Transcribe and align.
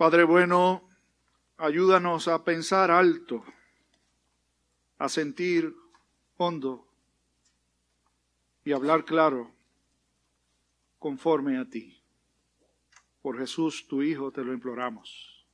Padre 0.00 0.24
bueno, 0.24 0.88
ayúdanos 1.58 2.26
a 2.26 2.42
pensar 2.42 2.90
alto, 2.90 3.44
a 4.96 5.10
sentir 5.10 5.76
hondo 6.38 6.88
y 8.64 8.72
hablar 8.72 9.04
claro 9.04 9.52
conforme 10.98 11.58
a 11.58 11.68
ti. 11.68 12.02
Por 13.20 13.36
Jesús, 13.36 13.86
tu 13.88 14.02
Hijo, 14.02 14.32
te 14.32 14.42
lo 14.42 14.54
imploramos. 14.54 15.46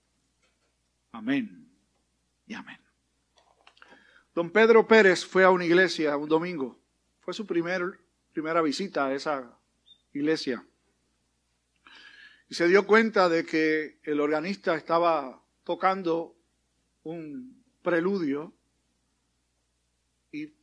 Amén 1.11 1.69
y 2.47 2.55
amén. 2.55 2.79
Don 4.33 4.51
Pedro 4.51 4.87
Pérez 4.87 5.27
fue 5.27 5.43
a 5.43 5.51
una 5.51 5.65
iglesia 5.65 6.17
un 6.17 6.29
domingo. 6.29 6.79
Fue 7.19 7.35
su 7.35 7.45
primer, 7.45 7.99
primera 8.33 8.63
visita 8.63 9.07
a 9.07 9.13
esa 9.13 9.59
iglesia. 10.13 10.65
Y 12.49 12.55
se 12.55 12.69
dio 12.69 12.87
cuenta 12.87 13.29
de 13.29 13.45
que 13.45 13.99
el 14.05 14.21
organista 14.21 14.77
estaba 14.77 15.43
tocando 15.65 16.37
un 17.03 17.65
preludio 17.83 18.53
y 20.31 20.55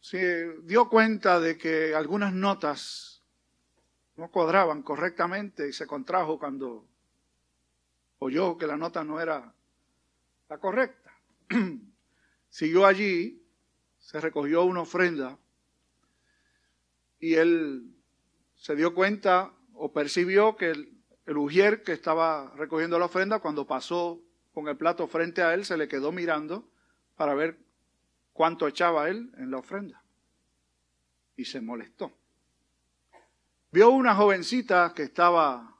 se 0.00 0.56
dio 0.62 0.88
cuenta 0.88 1.40
de 1.40 1.58
que 1.58 1.94
algunas 1.94 2.32
notas 2.32 3.22
no 4.16 4.30
cuadraban 4.30 4.82
correctamente 4.82 5.68
y 5.68 5.72
se 5.72 5.86
contrajo 5.86 6.38
cuando 6.38 6.86
oyó 8.18 8.56
que 8.56 8.66
la 8.66 8.76
nota 8.76 9.04
no 9.04 9.20
era 9.20 9.54
la 10.48 10.58
correcta. 10.58 11.12
Siguió 12.48 12.86
allí, 12.86 13.42
se 13.98 14.20
recogió 14.20 14.64
una 14.64 14.82
ofrenda 14.82 15.38
y 17.18 17.34
él 17.34 17.94
se 18.54 18.74
dio 18.74 18.94
cuenta 18.94 19.52
o 19.74 19.92
percibió 19.92 20.56
que 20.56 20.70
el, 20.70 20.99
el 21.26 21.36
ujier 21.36 21.82
que 21.82 21.92
estaba 21.92 22.52
recogiendo 22.56 22.98
la 22.98 23.06
ofrenda, 23.06 23.38
cuando 23.38 23.66
pasó 23.66 24.20
con 24.52 24.68
el 24.68 24.76
plato 24.76 25.06
frente 25.06 25.42
a 25.42 25.54
él, 25.54 25.64
se 25.64 25.76
le 25.76 25.88
quedó 25.88 26.12
mirando 26.12 26.68
para 27.16 27.34
ver 27.34 27.58
cuánto 28.32 28.66
echaba 28.66 29.08
él 29.08 29.32
en 29.36 29.50
la 29.50 29.58
ofrenda. 29.58 30.02
Y 31.36 31.44
se 31.44 31.60
molestó. 31.60 32.12
Vio 33.72 33.90
una 33.90 34.14
jovencita 34.14 34.92
que 34.94 35.04
estaba 35.04 35.76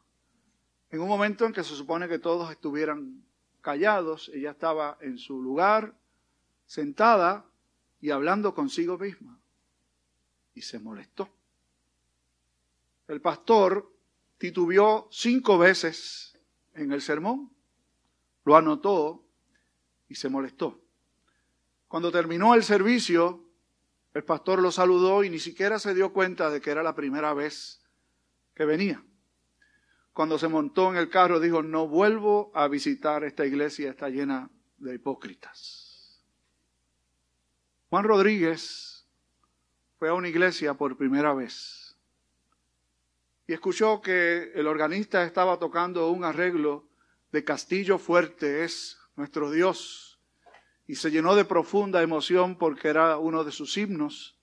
en 0.91 1.01
un 1.01 1.09
momento 1.09 1.47
en 1.47 1.53
que 1.53 1.65
se 1.65 1.75
supone 1.75 2.09
que 2.09 2.19
todos 2.19 2.51
estuvieran 2.51 3.25
callados, 3.61 4.31
ella 4.35 4.51
estaba 4.51 4.99
en 5.01 5.19
su 5.19 5.41
lugar, 5.41 5.95
sentada 6.67 7.47
y 8.01 8.11
hablando 8.11 8.55
consigo 8.55 8.99
misma. 8.99 9.39
Y 10.55 10.63
se 10.63 10.79
molestó. 10.79 11.29
El 13.07 13.21
pastor 13.21 13.93
titubeó 14.41 15.07
cinco 15.13 15.59
veces 15.59 16.35
en 16.73 16.93
el 16.93 17.03
sermón, 17.03 17.53
lo 18.47 18.57
anotó 18.57 19.23
y 20.09 20.15
se 20.15 20.31
molestó. 20.31 20.81
Cuando 21.89 22.11
terminó 22.11 22.55
el 22.55 22.65
servicio, 22.65 23.45
el 24.15 24.25
pastor 24.25 24.63
lo 24.63 24.73
saludó 24.73 25.25
y 25.25 25.29
ni 25.29 25.39
siquiera 25.39 25.79
se 25.79 25.95
dio 25.95 26.15
cuenta 26.15 26.49
de 26.49 26.63
que 26.63 26.71
era 26.71 26.83
la 26.83 26.95
primera 26.95 27.35
vez 27.35 27.83
que 28.55 28.65
venía. 28.65 29.05
Cuando 30.15 30.39
se 30.39 30.49
montó 30.49 30.89
en 30.89 30.97
el 30.97 31.11
carro 31.11 31.39
dijo, 31.39 31.63
no 31.63 31.87
vuelvo 31.87 32.51
a 32.55 32.67
visitar 32.67 33.25
esta 33.25 33.45
iglesia, 33.45 33.91
está 33.91 34.09
llena 34.09 34.51
de 34.79 34.95
hipócritas. 34.95 36.25
Juan 37.91 38.05
Rodríguez 38.05 39.07
fue 39.99 40.09
a 40.09 40.15
una 40.15 40.29
iglesia 40.29 40.73
por 40.73 40.97
primera 40.97 41.35
vez 41.35 41.80
y 43.51 43.53
escuchó 43.53 44.01
que 44.01 44.53
el 44.55 44.69
organista 44.69 45.25
estaba 45.25 45.59
tocando 45.59 46.09
un 46.11 46.23
arreglo 46.23 46.89
de 47.33 47.43
Castillo 47.43 47.99
Fuerte 47.99 48.63
es 48.63 48.97
nuestro 49.17 49.51
Dios 49.51 50.21
y 50.87 50.95
se 50.95 51.11
llenó 51.11 51.35
de 51.35 51.45
profunda 51.45 52.01
emoción 52.01 52.57
porque 52.57 52.87
era 52.87 53.19
uno 53.19 53.43
de 53.43 53.51
sus 53.51 53.77
himnos 53.77 54.39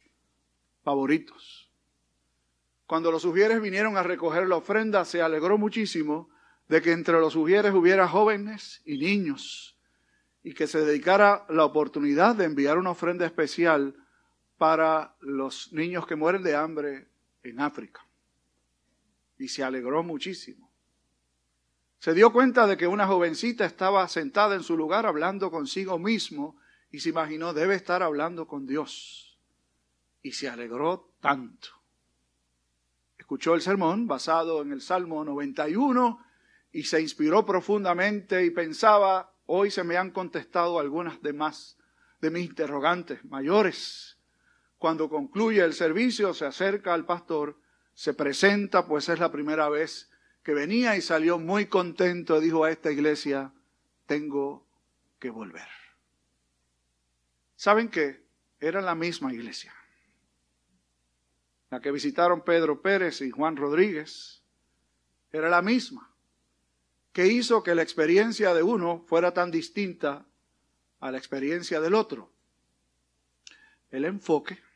favoritos. 0.84 1.72
Cuando 2.86 3.10
los 3.10 3.24
ujieres 3.24 3.62
vinieron 3.62 3.96
a 3.96 4.04
recoger 4.04 4.46
la 4.46 4.58
ofrenda, 4.58 5.06
se 5.06 5.22
alegró 5.22 5.58
muchísimo 5.58 6.30
de 6.68 6.82
que 6.82 6.92
entre 6.92 7.18
los 7.22 7.38
ujieres 7.38 7.74
hubiera 7.74 8.10
jóvenes 8.10 8.82
y 8.84 8.98
niños 8.98 9.78
y 10.44 10.54
que 10.54 10.68
se 10.68 10.84
dedicara 10.84 11.46
la 11.48 11.64
oportunidad 11.64 12.36
de 12.36 12.44
enviar 12.44 12.78
una 12.78 12.92
ofrenda 12.92 13.26
especial 13.26 13.96
para 14.58 15.16
los 15.22 15.72
niños 15.72 16.06
que 16.06 16.18
mueren 16.18 16.44
de 16.44 16.58
hambre 16.58 17.08
en 17.44 17.62
África 17.62 18.07
y 19.38 19.48
se 19.48 19.64
alegró 19.64 20.04
muchísimo. 20.04 20.72
Se 22.00 22.14
dio 22.14 22.32
cuenta 22.32 22.68
de 22.68 22.78
que 22.78 22.88
una 22.88 23.08
jovencita 23.08 23.66
estaba 23.66 24.08
sentada 24.08 24.56
en 24.56 24.64
su 24.64 24.78
lugar 24.78 25.06
hablando 25.06 25.50
consigo 25.50 25.98
mismo 25.98 26.58
y 26.92 27.00
se 27.00 27.10
imaginó, 27.10 27.54
debe 27.54 27.76
estar 27.76 28.04
hablando 28.04 28.48
con 28.48 28.66
Dios. 28.66 29.40
Y 30.22 30.32
se 30.34 30.48
alegró 30.48 31.14
tanto. 31.20 31.70
Escuchó 33.18 33.56
el 33.56 33.62
sermón 33.62 34.08
basado 34.08 34.62
en 34.62 34.72
el 34.72 34.82
Salmo 34.82 35.24
91 35.26 36.24
y 36.72 36.84
se 36.84 37.02
inspiró 37.02 37.46
profundamente 37.46 38.46
y 38.46 38.52
pensaba, 38.52 39.34
hoy 39.46 39.72
se 39.72 39.84
me 39.84 39.98
han 39.98 40.12
contestado 40.12 40.80
algunas 40.80 41.22
de 41.22 41.34
más 41.34 41.78
de 42.22 42.30
mis 42.30 42.46
interrogantes 42.46 43.26
mayores. 43.26 44.18
Cuando 44.78 45.10
concluye 45.10 45.64
el 45.64 45.74
servicio, 45.74 46.34
se 46.34 46.46
acerca 46.46 46.94
al 46.94 47.06
pastor 47.06 47.60
se 47.98 48.14
presenta, 48.14 48.86
pues 48.86 49.10
es 49.10 49.18
la 49.18 49.32
primera 49.32 49.70
vez 49.70 50.12
que 50.44 50.54
venía 50.54 50.96
y 50.96 51.02
salió 51.02 51.40
muy 51.40 51.66
contento, 51.66 52.40
dijo 52.40 52.64
a 52.64 52.70
esta 52.70 52.92
iglesia, 52.92 53.52
tengo 54.06 54.68
que 55.18 55.32
volver. 55.32 55.68
¿Saben 57.56 57.90
qué? 57.90 58.24
Era 58.60 58.82
la 58.82 58.94
misma 58.94 59.34
iglesia. 59.34 59.74
La 61.72 61.82
que 61.82 61.90
visitaron 61.90 62.44
Pedro 62.44 62.84
Pérez 62.84 63.22
y 63.22 63.32
Juan 63.32 63.58
Rodríguez 63.58 64.44
era 65.32 65.50
la 65.50 65.64
misma. 65.64 66.14
que 67.12 67.26
hizo 67.26 67.64
que 67.64 67.74
la 67.74 67.82
experiencia 67.82 68.54
de 68.54 68.62
uno 68.62 69.04
fuera 69.08 69.34
tan 69.34 69.50
distinta 69.50 70.28
a 71.00 71.10
la 71.10 71.18
experiencia 71.18 71.82
del 71.82 71.96
otro? 71.96 72.32
El 73.90 74.06
enfoque 74.06 74.67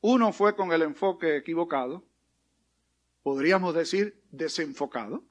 uno 0.00 0.32
fue 0.32 0.54
con 0.54 0.72
el 0.72 0.82
enfoque 0.82 1.36
equivocado, 1.36 2.04
podríamos 3.22 3.74
decir 3.74 4.22
desenfocado, 4.30 5.24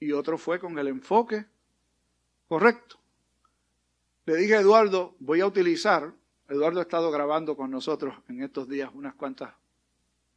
y 0.00 0.12
otro 0.12 0.38
fue 0.38 0.60
con 0.60 0.78
el 0.78 0.88
enfoque 0.88 1.46
correcto. 2.48 2.98
Le 4.26 4.36
dije 4.36 4.56
a 4.56 4.60
Eduardo, 4.60 5.16
voy 5.18 5.40
a 5.40 5.46
utilizar, 5.46 6.12
Eduardo 6.48 6.80
ha 6.80 6.82
estado 6.82 7.10
grabando 7.10 7.56
con 7.56 7.70
nosotros 7.70 8.14
en 8.28 8.42
estos 8.42 8.68
días 8.68 8.90
unas 8.94 9.14
cuantas, 9.14 9.54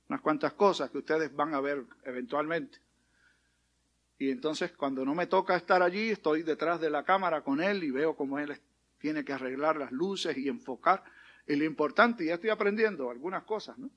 unas 0.09 0.21
cuantas 0.21 0.53
cosas 0.53 0.89
que 0.89 0.99
ustedes 0.99 1.35
van 1.35 1.53
a 1.53 1.61
ver 1.61 1.85
eventualmente. 2.03 2.79
Y 4.17 4.29
entonces 4.29 4.71
cuando 4.71 5.03
no 5.03 5.15
me 5.15 5.27
toca 5.27 5.55
estar 5.55 5.81
allí, 5.81 6.09
estoy 6.09 6.43
detrás 6.43 6.79
de 6.79 6.89
la 6.89 7.03
cámara 7.03 7.43
con 7.43 7.61
él 7.61 7.83
y 7.83 7.91
veo 7.91 8.15
cómo 8.15 8.39
él 8.39 8.59
tiene 8.97 9.25
que 9.25 9.33
arreglar 9.33 9.77
las 9.77 9.91
luces 9.91 10.37
y 10.37 10.47
enfocar. 10.47 11.03
Y 11.47 11.55
lo 11.55 11.65
importante, 11.65 12.25
ya 12.25 12.35
estoy 12.35 12.49
aprendiendo 12.49 13.09
algunas 13.09 13.43
cosas, 13.43 13.77
¿no? 13.77 13.89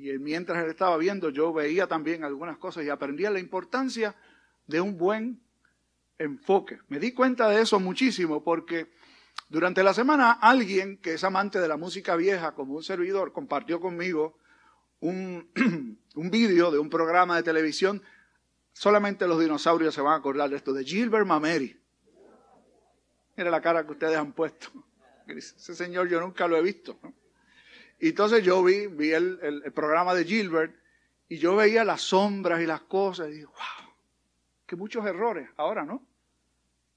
Y 0.00 0.18
mientras 0.18 0.64
él 0.64 0.70
estaba 0.70 0.96
viendo, 0.96 1.28
yo 1.28 1.52
veía 1.52 1.86
también 1.86 2.24
algunas 2.24 2.56
cosas 2.56 2.84
y 2.84 2.88
aprendía 2.88 3.30
la 3.30 3.38
importancia 3.38 4.16
de 4.66 4.80
un 4.80 4.96
buen 4.96 5.42
enfoque. 6.18 6.78
Me 6.88 6.98
di 6.98 7.12
cuenta 7.12 7.50
de 7.50 7.60
eso 7.60 7.78
muchísimo 7.78 8.42
porque 8.42 8.90
durante 9.50 9.82
la 9.82 9.92
semana 9.92 10.32
alguien 10.32 10.96
que 10.96 11.14
es 11.14 11.24
amante 11.24 11.60
de 11.60 11.68
la 11.68 11.76
música 11.76 12.16
vieja, 12.16 12.54
como 12.54 12.76
un 12.76 12.82
servidor, 12.82 13.32
compartió 13.32 13.78
conmigo 13.78 14.38
un, 15.00 15.50
un 16.14 16.30
vídeo 16.30 16.70
de 16.70 16.78
un 16.78 16.88
programa 16.88 17.36
de 17.36 17.42
televisión. 17.42 18.02
Solamente 18.72 19.26
los 19.26 19.38
dinosaurios 19.38 19.94
se 19.94 20.00
van 20.00 20.14
a 20.14 20.16
acordar 20.16 20.48
de 20.48 20.56
esto, 20.56 20.72
de 20.72 20.82
Gilbert 20.82 21.26
Mameri. 21.26 21.78
Mira 23.36 23.50
la 23.50 23.60
cara 23.60 23.84
que 23.84 23.92
ustedes 23.92 24.16
han 24.16 24.32
puesto 24.32 24.70
ese 25.38 25.74
señor 25.74 26.08
yo 26.08 26.20
nunca 26.20 26.46
lo 26.48 26.56
he 26.56 26.62
visto. 26.62 26.98
Y 27.98 28.08
entonces 28.08 28.42
yo 28.42 28.62
vi, 28.62 28.86
vi 28.86 29.12
el, 29.12 29.62
programa 29.74 30.14
de 30.14 30.24
Gilbert 30.24 30.74
y 31.28 31.38
yo 31.38 31.56
veía 31.56 31.84
las 31.84 32.00
sombras 32.00 32.60
y 32.60 32.66
las 32.66 32.80
cosas 32.82 33.28
y 33.28 33.32
dije, 33.32 33.46
wow, 33.46 33.94
qué 34.66 34.76
muchos 34.76 35.04
errores 35.06 35.48
ahora, 35.56 35.84
¿no? 35.84 36.02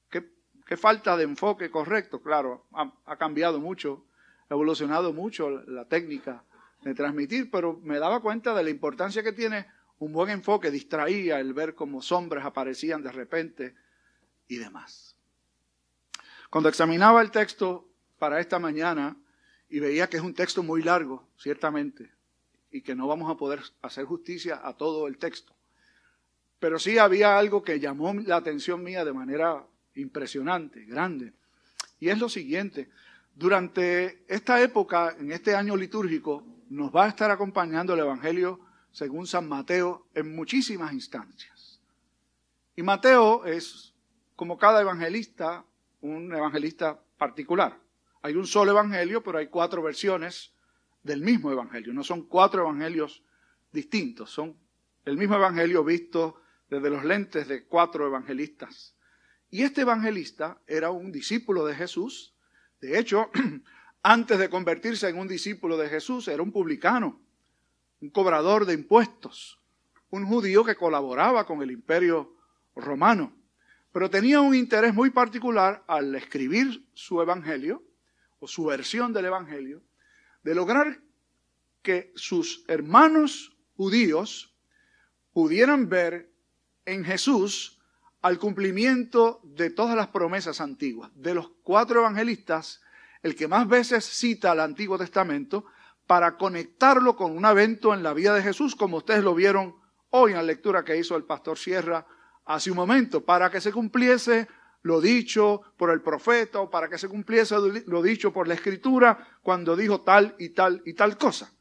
Qué, 0.10 0.32
qué 0.66 0.78
falta 0.78 1.18
de 1.18 1.24
enfoque 1.24 1.70
correcto. 1.70 2.22
Claro, 2.22 2.66
ha, 2.72 2.94
ha 3.06 3.18
cambiado 3.18 3.60
mucho, 3.60 4.06
ha 4.50 4.54
evolucionado 4.54 5.12
mucho 5.12 5.50
la 5.50 5.88
técnica 5.88 6.44
de 6.84 6.94
transmitir, 6.94 7.52
pero 7.52 7.80
me 7.84 8.00
daba 8.00 8.22
cuenta 8.22 8.54
de 8.54 8.64
la 8.64 8.70
importancia 8.70 9.24
que 9.24 9.34
tiene 9.34 9.68
un 10.00 10.12
buen 10.12 10.30
enfoque, 10.30 10.72
distraía 10.72 11.40
el 11.40 11.54
ver 11.54 11.76
cómo 11.76 12.02
sombras 12.02 12.46
aparecían 12.46 13.04
de 13.04 13.12
repente 13.12 13.76
y 14.48 14.58
demás. 14.58 15.16
Cuando 16.50 16.70
examinaba 16.70 17.22
el 17.22 17.32
texto 17.32 17.90
para 18.24 18.40
esta 18.40 18.58
mañana 18.58 19.18
y 19.68 19.82
veía 19.82 20.08
que 20.08 20.16
es 20.16 20.24
un 20.24 20.34
texto 20.34 20.64
muy 20.64 20.82
largo, 20.82 21.28
ciertamente, 21.38 22.10
y 22.72 22.80
que 22.80 22.96
no 22.96 23.06
vamos 23.06 23.30
a 23.30 23.36
poder 23.36 23.62
hacer 23.82 24.06
justicia 24.06 24.62
a 24.64 24.78
todo 24.78 25.08
el 25.08 25.18
texto. 25.18 25.54
Pero 26.58 26.80
sí 26.80 26.98
había 26.98 27.38
algo 27.38 27.64
que 27.64 27.82
llamó 27.82 28.14
la 28.14 28.38
atención 28.38 28.82
mía 28.82 29.04
de 29.04 29.12
manera 29.12 29.68
impresionante, 29.96 30.86
grande. 30.86 31.34
Y 32.00 32.08
es 32.08 32.18
lo 32.18 32.30
siguiente, 32.30 32.90
durante 33.36 34.24
esta 34.30 34.62
época, 34.62 35.18
en 35.20 35.34
este 35.34 35.54
año 35.54 35.76
litúrgico, 35.76 36.46
nos 36.70 36.96
va 36.96 37.04
a 37.04 37.10
estar 37.10 37.30
acompañando 37.30 37.94
el 37.94 38.00
Evangelio 38.00 38.62
según 38.94 39.28
San 39.28 39.50
Mateo 39.50 40.08
en 40.14 40.34
muchísimas 40.34 40.94
instancias. 40.94 41.82
Y 42.78 42.84
Mateo 42.84 43.44
es, 43.44 43.94
como 44.38 44.58
cada 44.58 44.80
evangelista, 44.80 45.66
un 46.00 46.34
evangelista 46.34 46.98
particular. 47.18 47.83
Hay 48.24 48.36
un 48.36 48.48
solo 48.48 48.72
evangelio, 48.72 49.22
pero 49.22 49.38
hay 49.38 49.48
cuatro 49.48 49.84
versiones 49.84 50.54
del 51.04 51.22
mismo 51.22 51.52
evangelio. 51.52 51.94
No 51.94 52.06
son 52.06 52.24
cuatro 52.24 52.62
evangelios 52.62 53.22
distintos, 53.74 54.32
son 54.32 54.58
el 55.04 55.18
mismo 55.18 55.36
evangelio 55.36 55.84
visto 55.84 56.42
desde 56.70 56.90
los 56.90 57.04
lentes 57.04 57.50
de 57.50 57.66
cuatro 57.66 58.08
evangelistas. 58.08 58.96
Y 59.50 59.64
este 59.64 59.82
evangelista 59.82 60.62
era 60.68 60.90
un 60.90 61.12
discípulo 61.12 61.66
de 61.66 61.76
Jesús. 61.76 62.34
De 62.80 62.98
hecho, 62.98 63.30
antes 64.04 64.40
de 64.40 64.50
convertirse 64.50 65.10
en 65.10 65.20
un 65.20 65.28
discípulo 65.28 65.76
de 65.76 65.90
Jesús, 65.90 66.30
era 66.30 66.42
un 66.42 66.54
publicano, 66.54 67.20
un 68.00 68.10
cobrador 68.10 68.66
de 68.66 68.74
impuestos, 68.74 69.60
un 70.12 70.26
judío 70.26 70.64
que 70.64 70.78
colaboraba 70.78 71.46
con 71.46 71.62
el 71.62 71.72
imperio 71.72 72.38
romano. 72.74 73.36
Pero 73.92 74.10
tenía 74.10 74.40
un 74.40 74.56
interés 74.56 74.94
muy 74.94 75.10
particular 75.10 75.84
al 75.88 76.16
escribir 76.16 76.88
su 76.94 77.22
evangelio, 77.22 77.84
su 78.48 78.66
versión 78.66 79.14
del 79.14 79.26
evangelio, 79.26 79.82
de 80.44 80.56
lograr 80.56 81.00
que 81.82 82.12
sus 82.16 82.64
hermanos 82.68 83.56
judíos 83.76 84.54
pudieran 85.34 85.90
ver 85.90 86.32
en 86.86 87.04
Jesús 87.04 87.80
al 88.22 88.40
cumplimiento 88.40 89.42
de 89.44 89.70
todas 89.70 89.96
las 89.96 90.08
promesas 90.08 90.62
antiguas. 90.62 91.12
De 91.16 91.34
los 91.34 91.50
cuatro 91.62 92.00
evangelistas, 92.00 92.82
el 93.22 93.36
que 93.36 93.48
más 93.48 93.68
veces 93.68 94.06
cita 94.06 94.52
al 94.52 94.62
Antiguo 94.62 94.98
Testamento 94.98 95.66
para 96.08 96.38
conectarlo 96.38 97.16
con 97.16 97.36
un 97.36 97.46
evento 97.46 97.94
en 97.94 98.04
la 98.04 98.14
vida 98.14 98.34
de 98.34 98.42
Jesús, 98.42 98.76
como 98.76 98.98
ustedes 98.98 99.24
lo 99.24 99.36
vieron 99.36 99.76
hoy 100.10 100.32
en 100.32 100.38
la 100.38 100.44
lectura 100.44 100.84
que 100.84 100.98
hizo 100.98 101.16
el 101.16 101.24
pastor 101.24 101.58
Sierra 101.58 102.06
hace 102.46 102.70
un 102.70 102.78
momento, 102.78 103.24
para 103.24 103.50
que 103.50 103.62
se 103.62 103.72
cumpliese 103.72 104.48
lo 104.84 105.02
dicho 105.02 105.62
por 105.78 105.90
el 105.90 106.02
profeta 106.02 106.60
o 106.60 106.70
para 106.70 106.90
que 106.90 106.98
se 106.98 107.08
cumpliese 107.08 107.56
lo 107.88 108.02
dicho 108.02 108.32
por 108.32 108.48
la 108.48 108.54
escritura 108.54 109.40
cuando 109.42 109.76
dijo 109.76 110.02
tal 110.02 110.36
y 110.38 110.50
tal 110.50 110.82
y 110.86 110.94
tal 110.94 111.18
cosa. 111.18 111.52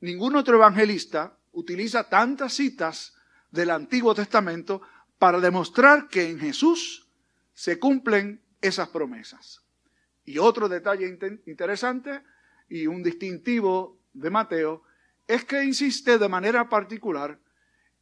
Ningún 0.00 0.36
otro 0.36 0.56
evangelista 0.56 1.38
utiliza 1.52 2.08
tantas 2.08 2.54
citas 2.54 3.14
del 3.50 3.70
Antiguo 3.70 4.14
Testamento 4.14 4.82
para 5.18 5.40
demostrar 5.40 6.08
que 6.08 6.28
en 6.28 6.38
Jesús 6.38 7.08
se 7.54 7.78
cumplen 7.78 8.42
esas 8.60 8.88
promesas. 8.88 9.62
Y 10.24 10.38
otro 10.38 10.68
detalle 10.68 11.06
interesante 11.46 12.22
y 12.68 12.86
un 12.86 13.02
distintivo 13.02 13.98
de 14.12 14.30
Mateo 14.30 14.82
es 15.26 15.44
que 15.44 15.64
insiste 15.64 16.18
de 16.18 16.28
manera 16.28 16.68
particular 16.68 17.38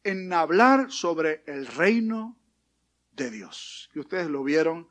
en 0.03 0.31
hablar 0.33 0.91
sobre 0.91 1.43
el 1.45 1.67
reino 1.67 2.37
de 3.15 3.31
Dios. 3.31 3.89
Y 3.93 3.99
ustedes 3.99 4.27
lo 4.27 4.43
vieron 4.43 4.87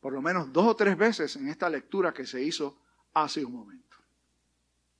por 0.00 0.12
lo 0.12 0.22
menos 0.22 0.52
dos 0.52 0.66
o 0.66 0.76
tres 0.76 0.96
veces 0.96 1.36
en 1.36 1.48
esta 1.48 1.68
lectura 1.68 2.12
que 2.12 2.26
se 2.26 2.42
hizo 2.42 2.78
hace 3.12 3.44
un 3.44 3.52
momento. 3.52 3.96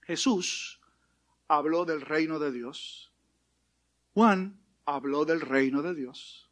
Jesús 0.03 0.81
habló 1.49 1.85
del 1.85 2.01
reino 2.01 2.39
de 2.39 2.53
Dios. 2.53 3.13
Juan 4.15 4.61
habló 4.85 5.25
del 5.25 5.41
reino 5.41 5.83
de 5.83 5.95
Dios. 5.95 6.51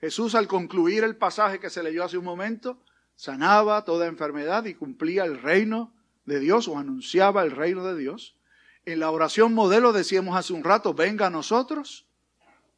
Jesús 0.00 0.34
al 0.34 0.48
concluir 0.48 1.04
el 1.04 1.16
pasaje 1.16 1.60
que 1.60 1.70
se 1.70 1.82
leyó 1.82 2.02
hace 2.02 2.18
un 2.18 2.24
momento, 2.24 2.82
sanaba 3.14 3.84
toda 3.84 4.06
enfermedad 4.06 4.64
y 4.64 4.74
cumplía 4.74 5.24
el 5.24 5.40
reino 5.40 5.92
de 6.24 6.40
Dios 6.40 6.66
o 6.66 6.78
anunciaba 6.78 7.42
el 7.42 7.52
reino 7.52 7.84
de 7.84 7.96
Dios. 7.96 8.36
En 8.84 8.98
la 8.98 9.10
oración 9.10 9.54
modelo 9.54 9.92
decíamos 9.92 10.36
hace 10.36 10.52
un 10.52 10.64
rato, 10.64 10.92
venga 10.92 11.28
a 11.28 11.30
nosotros 11.30 12.06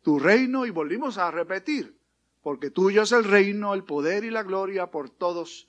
tu 0.03 0.19
reino 0.19 0.67
y 0.67 0.71
volvimos 0.71 1.17
a 1.17 1.31
repetir, 1.31 1.97
porque 2.45 2.71
tuyo 2.71 3.03
es 3.03 3.13
el 3.13 3.25
reino, 3.25 3.73
el 3.73 3.85
poder 3.85 4.23
y 4.23 4.31
la 4.31 4.43
gloria 4.43 4.91
por 4.91 5.09
todos 5.09 5.67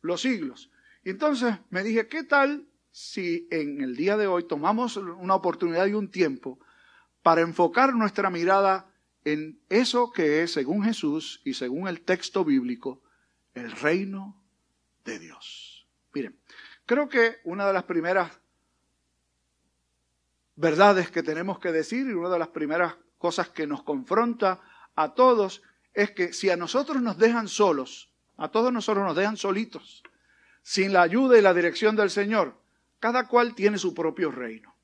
los 0.00 0.22
siglos. 0.22 0.70
Y 1.04 1.10
entonces 1.10 1.54
me 1.68 1.82
dije, 1.82 2.08
¿qué 2.08 2.24
tal 2.24 2.66
si 2.90 3.46
en 3.50 3.82
el 3.82 3.94
día 3.94 4.16
de 4.16 4.26
hoy 4.26 4.44
tomamos 4.44 4.96
una 4.96 5.34
oportunidad 5.34 5.86
y 5.86 5.92
un 5.92 6.10
tiempo 6.10 6.58
para 7.22 7.42
enfocar 7.42 7.94
nuestra 7.94 8.30
mirada 8.30 8.90
en 9.26 9.60
eso 9.68 10.12
que 10.12 10.42
es, 10.42 10.52
según 10.52 10.82
Jesús 10.82 11.42
y 11.44 11.52
según 11.52 11.88
el 11.88 12.00
texto 12.00 12.42
bíblico, 12.42 13.02
el 13.52 13.70
reino 13.70 14.42
de 15.04 15.18
Dios. 15.18 15.86
Miren, 16.14 16.38
creo 16.86 17.06
que 17.06 17.36
una 17.44 17.66
de 17.66 17.74
las 17.74 17.84
primeras 17.84 18.40
verdades 20.56 21.10
que 21.10 21.22
tenemos 21.22 21.58
que 21.58 21.70
decir 21.70 22.06
y 22.06 22.14
una 22.14 22.30
de 22.30 22.38
las 22.38 22.48
primeras 22.48 22.96
cosas 23.18 23.50
que 23.50 23.66
nos 23.66 23.82
confronta 23.82 24.62
a 24.94 25.12
todos 25.12 25.62
es 25.94 26.10
que 26.10 26.32
si 26.32 26.50
a 26.50 26.56
nosotros 26.56 27.00
nos 27.00 27.16
dejan 27.16 27.48
solos, 27.48 28.10
a 28.36 28.48
todos 28.48 28.72
nosotros 28.72 29.04
nos 29.04 29.16
dejan 29.16 29.36
solitos, 29.36 30.02
sin 30.62 30.92
la 30.92 31.02
ayuda 31.02 31.38
y 31.38 31.42
la 31.42 31.54
dirección 31.54 31.94
del 31.94 32.10
Señor, 32.10 32.58
cada 32.98 33.28
cual 33.28 33.54
tiene 33.54 33.78
su 33.78 33.94
propio 33.94 34.30
reino. 34.30 34.74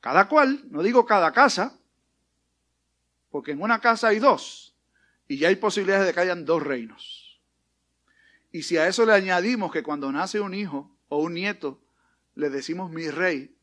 Cada 0.00 0.28
cual, 0.28 0.64
no 0.70 0.82
digo 0.82 1.06
cada 1.06 1.32
casa, 1.32 1.78
porque 3.30 3.52
en 3.52 3.62
una 3.62 3.80
casa 3.80 4.08
hay 4.08 4.18
dos 4.18 4.74
y 5.26 5.38
ya 5.38 5.48
hay 5.48 5.56
posibilidades 5.56 6.06
de 6.06 6.12
que 6.12 6.20
hayan 6.20 6.44
dos 6.44 6.62
reinos. 6.62 7.40
Y 8.50 8.64
si 8.64 8.76
a 8.76 8.86
eso 8.86 9.06
le 9.06 9.14
añadimos 9.14 9.72
que 9.72 9.82
cuando 9.82 10.12
nace 10.12 10.40
un 10.40 10.54
hijo 10.54 10.94
o 11.08 11.18
un 11.18 11.34
nieto, 11.34 11.80
le 12.34 12.50
decimos 12.50 12.90
mi 12.90 13.08
rey 13.08 13.56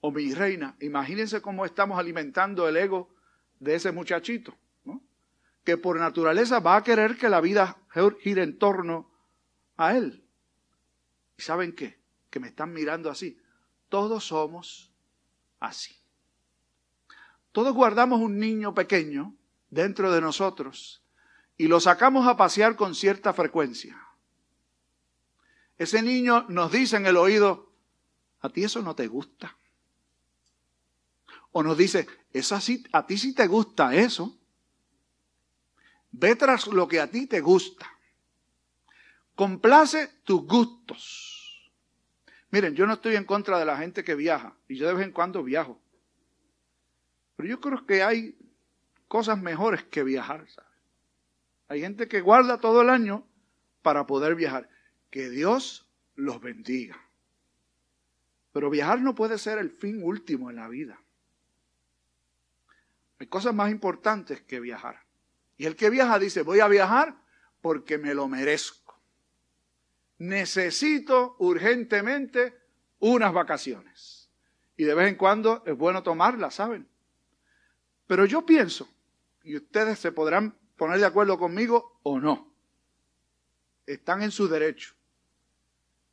o 0.00 0.10
mi 0.10 0.32
reina, 0.34 0.76
imagínense 0.80 1.40
cómo 1.40 1.64
estamos 1.64 1.98
alimentando 1.98 2.68
el 2.68 2.76
ego 2.76 3.14
de 3.60 3.74
ese 3.74 3.92
muchachito, 3.92 4.56
que 5.68 5.76
por 5.76 5.98
naturaleza 5.98 6.60
va 6.60 6.76
a 6.76 6.82
querer 6.82 7.18
que 7.18 7.28
la 7.28 7.42
vida 7.42 7.76
gire 8.22 8.42
en 8.42 8.58
torno 8.58 9.10
a 9.76 9.94
él. 9.94 10.24
¿Y 11.36 11.42
saben 11.42 11.74
qué? 11.74 12.00
Que 12.30 12.40
me 12.40 12.48
están 12.48 12.72
mirando 12.72 13.10
así. 13.10 13.38
Todos 13.90 14.24
somos 14.24 14.90
así. 15.60 15.94
Todos 17.52 17.74
guardamos 17.74 18.18
un 18.18 18.38
niño 18.38 18.72
pequeño 18.72 19.34
dentro 19.68 20.10
de 20.10 20.22
nosotros 20.22 21.02
y 21.58 21.68
lo 21.68 21.80
sacamos 21.80 22.26
a 22.26 22.38
pasear 22.38 22.74
con 22.74 22.94
cierta 22.94 23.34
frecuencia. 23.34 24.00
Ese 25.76 26.00
niño 26.00 26.46
nos 26.48 26.72
dice 26.72 26.96
en 26.96 27.04
el 27.04 27.18
oído, 27.18 27.74
a 28.40 28.48
ti 28.48 28.64
eso 28.64 28.80
no 28.80 28.94
te 28.94 29.06
gusta. 29.06 29.58
O 31.52 31.62
nos 31.62 31.76
dice, 31.76 32.06
a 32.92 33.06
ti 33.06 33.18
sí 33.18 33.34
te 33.34 33.46
gusta 33.46 33.94
eso. 33.94 34.38
Ve 36.10 36.34
tras 36.36 36.66
lo 36.66 36.88
que 36.88 37.00
a 37.00 37.10
ti 37.10 37.26
te 37.26 37.40
gusta. 37.40 37.86
Complace 39.34 40.08
tus 40.24 40.44
gustos. 40.46 41.72
Miren, 42.50 42.74
yo 42.74 42.86
no 42.86 42.94
estoy 42.94 43.16
en 43.16 43.24
contra 43.24 43.58
de 43.58 43.64
la 43.64 43.76
gente 43.76 44.02
que 44.02 44.14
viaja, 44.14 44.56
y 44.68 44.76
yo 44.76 44.86
de 44.86 44.94
vez 44.94 45.04
en 45.04 45.12
cuando 45.12 45.42
viajo. 45.42 45.80
Pero 47.36 47.48
yo 47.48 47.60
creo 47.60 47.86
que 47.86 48.02
hay 48.02 48.36
cosas 49.06 49.40
mejores 49.40 49.84
que 49.84 50.02
viajar. 50.02 50.46
Hay 51.68 51.80
gente 51.80 52.08
que 52.08 52.20
guarda 52.20 52.58
todo 52.58 52.82
el 52.82 52.90
año 52.90 53.26
para 53.82 54.06
poder 54.06 54.34
viajar. 54.34 54.68
Que 55.10 55.30
Dios 55.30 55.88
los 56.16 56.40
bendiga. 56.40 57.00
Pero 58.52 58.70
viajar 58.70 59.00
no 59.00 59.14
puede 59.14 59.38
ser 59.38 59.58
el 59.58 59.70
fin 59.70 60.02
último 60.02 60.50
en 60.50 60.56
la 60.56 60.68
vida. 60.68 61.00
Hay 63.20 63.26
cosas 63.26 63.54
más 63.54 63.70
importantes 63.70 64.40
que 64.42 64.58
viajar. 64.60 65.07
Y 65.58 65.66
el 65.66 65.76
que 65.76 65.90
viaja 65.90 66.18
dice, 66.18 66.40
voy 66.42 66.60
a 66.60 66.68
viajar 66.68 67.22
porque 67.60 67.98
me 67.98 68.14
lo 68.14 68.28
merezco 68.28 68.88
necesito 70.18 71.36
urgentemente 71.38 72.54
unas 72.98 73.32
vacaciones. 73.32 74.28
Y 74.76 74.84
de 74.84 74.94
vez 74.94 75.08
en 75.08 75.16
cuando 75.16 75.62
es 75.66 75.76
bueno 75.76 76.02
tomarlas, 76.02 76.54
¿saben? 76.54 76.88
Pero 78.06 78.24
yo 78.24 78.44
pienso, 78.44 78.88
y 79.42 79.56
ustedes 79.56 79.98
se 79.98 80.12
podrán 80.12 80.56
poner 80.76 80.98
de 80.98 81.06
acuerdo 81.06 81.38
conmigo 81.38 82.00
o 82.02 82.20
no, 82.20 82.52
están 83.86 84.22
en 84.22 84.30
su 84.30 84.48
derecho. 84.48 84.94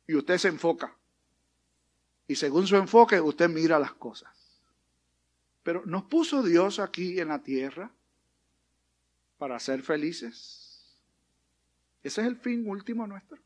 Y 0.06 0.14
usted 0.14 0.38
se 0.38 0.48
enfoca. 0.48 0.96
Y 2.28 2.36
según 2.36 2.66
su 2.66 2.76
enfoque, 2.76 3.20
usted 3.20 3.48
mira 3.48 3.78
las 3.78 3.92
cosas. 3.92 4.32
Pero 5.62 5.82
¿nos 5.84 6.04
puso 6.04 6.42
Dios 6.42 6.78
aquí 6.78 7.20
en 7.20 7.28
la 7.28 7.42
tierra 7.42 7.90
para 9.38 9.58
ser 9.58 9.82
felices? 9.82 10.96
Ese 12.02 12.20
es 12.20 12.26
el 12.26 12.36
fin 12.36 12.68
último 12.68 13.06
nuestro. 13.06 13.38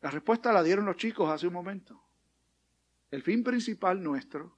La 0.00 0.10
respuesta 0.10 0.52
la 0.52 0.62
dieron 0.62 0.84
los 0.84 0.96
chicos 0.96 1.28
hace 1.28 1.48
un 1.48 1.52
momento. 1.52 2.00
El 3.10 3.22
fin 3.22 3.42
principal 3.42 4.02
nuestro 4.02 4.56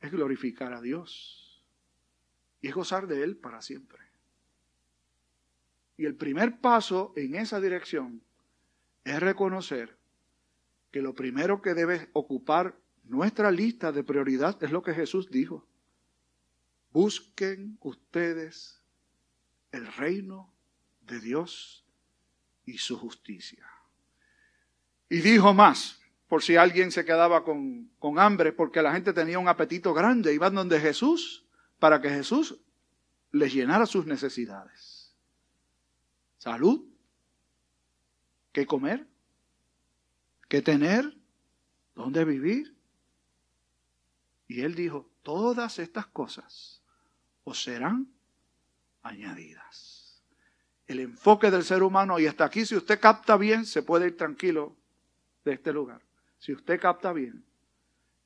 es 0.00 0.10
glorificar 0.10 0.72
a 0.72 0.80
Dios. 0.80 1.44
y 2.60 2.66
es 2.66 2.74
gozar 2.74 3.06
de 3.06 3.22
Él 3.22 3.36
para 3.36 3.62
siempre. 3.62 4.00
Y 5.96 6.06
el 6.06 6.16
primer 6.16 6.60
paso 6.60 7.12
en 7.14 7.36
esa 7.36 7.60
dirección 7.60 8.20
es 9.04 9.20
reconocer 9.20 9.96
que 10.90 11.02
lo 11.02 11.14
primero 11.14 11.62
que 11.62 11.74
debe 11.74 12.10
ocupar 12.14 12.76
nuestra 13.04 13.52
lista 13.52 13.92
de 13.92 14.02
prioridad 14.02 14.60
es 14.60 14.72
lo 14.72 14.82
que 14.82 14.92
Jesús 14.92 15.30
dijo. 15.30 15.67
Busquen 16.90 17.78
ustedes 17.80 18.82
el 19.72 19.86
reino 19.92 20.52
de 21.00 21.20
Dios 21.20 21.84
y 22.64 22.78
su 22.78 22.98
justicia. 22.98 23.66
Y 25.08 25.20
dijo 25.20 25.54
más, 25.54 26.00
por 26.28 26.42
si 26.42 26.56
alguien 26.56 26.90
se 26.90 27.04
quedaba 27.04 27.44
con, 27.44 27.90
con, 27.98 28.18
hambre, 28.18 28.52
porque 28.52 28.82
la 28.82 28.92
gente 28.92 29.12
tenía 29.12 29.38
un 29.38 29.48
apetito 29.48 29.94
grande, 29.94 30.34
iban 30.34 30.54
donde 30.54 30.80
Jesús 30.80 31.46
para 31.78 32.00
que 32.00 32.10
Jesús 32.10 32.58
les 33.32 33.52
llenara 33.52 33.86
sus 33.86 34.06
necesidades. 34.06 35.14
Salud, 36.38 36.84
qué 38.52 38.66
comer, 38.66 39.06
qué 40.48 40.62
tener, 40.62 41.16
dónde 41.94 42.24
vivir. 42.24 42.76
Y 44.46 44.62
él 44.62 44.74
dijo, 44.74 45.10
todas 45.22 45.78
estas 45.78 46.06
cosas 46.06 46.77
os 47.48 47.62
serán 47.62 48.12
añadidas. 49.02 50.22
El 50.86 51.00
enfoque 51.00 51.50
del 51.50 51.64
ser 51.64 51.82
humano, 51.82 52.18
y 52.18 52.26
hasta 52.26 52.44
aquí 52.44 52.64
si 52.64 52.76
usted 52.76 53.00
capta 53.00 53.36
bien, 53.36 53.64
se 53.64 53.82
puede 53.82 54.08
ir 54.08 54.16
tranquilo 54.16 54.76
de 55.44 55.54
este 55.54 55.72
lugar. 55.72 56.02
Si 56.38 56.52
usted 56.52 56.80
capta 56.80 57.12
bien, 57.12 57.44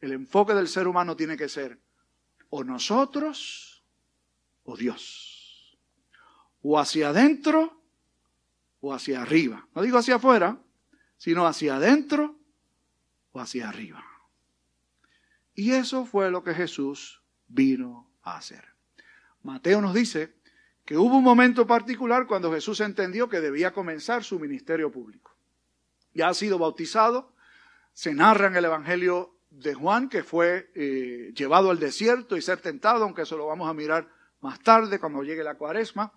el 0.01 0.13
enfoque 0.13 0.55
del 0.55 0.69
ser 0.69 0.89
humano 0.89 1.17
tiene 1.17 1.37
que 1.37 1.49
ser 1.49 1.79
o 2.51 2.65
nosotros 2.65 3.85
o 4.65 4.77
Dios. 4.77 5.79
O 6.63 6.79
hacia 6.79 7.09
adentro 7.09 7.81
o 8.81 8.93
hacia 8.93 9.23
arriba. 9.23 9.67
No 9.75 9.83
digo 9.83 9.99
hacia 9.99 10.17
afuera, 10.17 10.61
sino 11.17 11.47
hacia 11.47 11.77
adentro 11.77 12.37
o 13.33 13.41
hacia 13.41 13.69
arriba. 13.69 14.05
Y 15.55 15.73
eso 15.73 16.05
fue 16.05 16.31
lo 16.31 16.43
que 16.43 16.55
Jesús 16.55 17.23
vino 17.47 18.11
a 18.23 18.37
hacer. 18.39 18.72
Mateo 19.43 19.81
nos 19.81 19.95
dice 19.95 20.35
que 20.85 20.97
hubo 20.97 21.17
un 21.17 21.25
momento 21.25 21.67
particular 21.67 22.27
cuando 22.27 22.53
Jesús 22.53 22.81
entendió 22.81 23.29
que 23.29 23.41
debía 23.41 23.73
comenzar 23.73 24.25
su 24.25 24.39
ministerio 24.39 24.91
público. 24.91 25.37
Ya 26.15 26.29
ha 26.29 26.35
sido 26.35 26.59
bautizado, 26.59 27.35
se 27.93 28.15
narra 28.15 28.49
en 28.49 28.57
el 28.57 28.65
Evangelio 28.65 29.37
de 29.51 29.75
Juan 29.75 30.09
que 30.09 30.23
fue 30.23 30.71
eh, 30.75 31.33
llevado 31.35 31.71
al 31.71 31.79
desierto 31.79 32.37
y 32.37 32.43
ser 32.43 32.59
tentado, 32.61 33.05
aunque 33.05 33.23
eso 33.23 33.37
lo 33.37 33.47
vamos 33.47 33.69
a 33.69 33.75
mirar 33.75 34.09
más 34.41 34.61
tarde 34.61 34.99
cuando 34.99 35.23
llegue 35.23 35.45
la 35.45 35.57
cuaresma. 35.57 36.13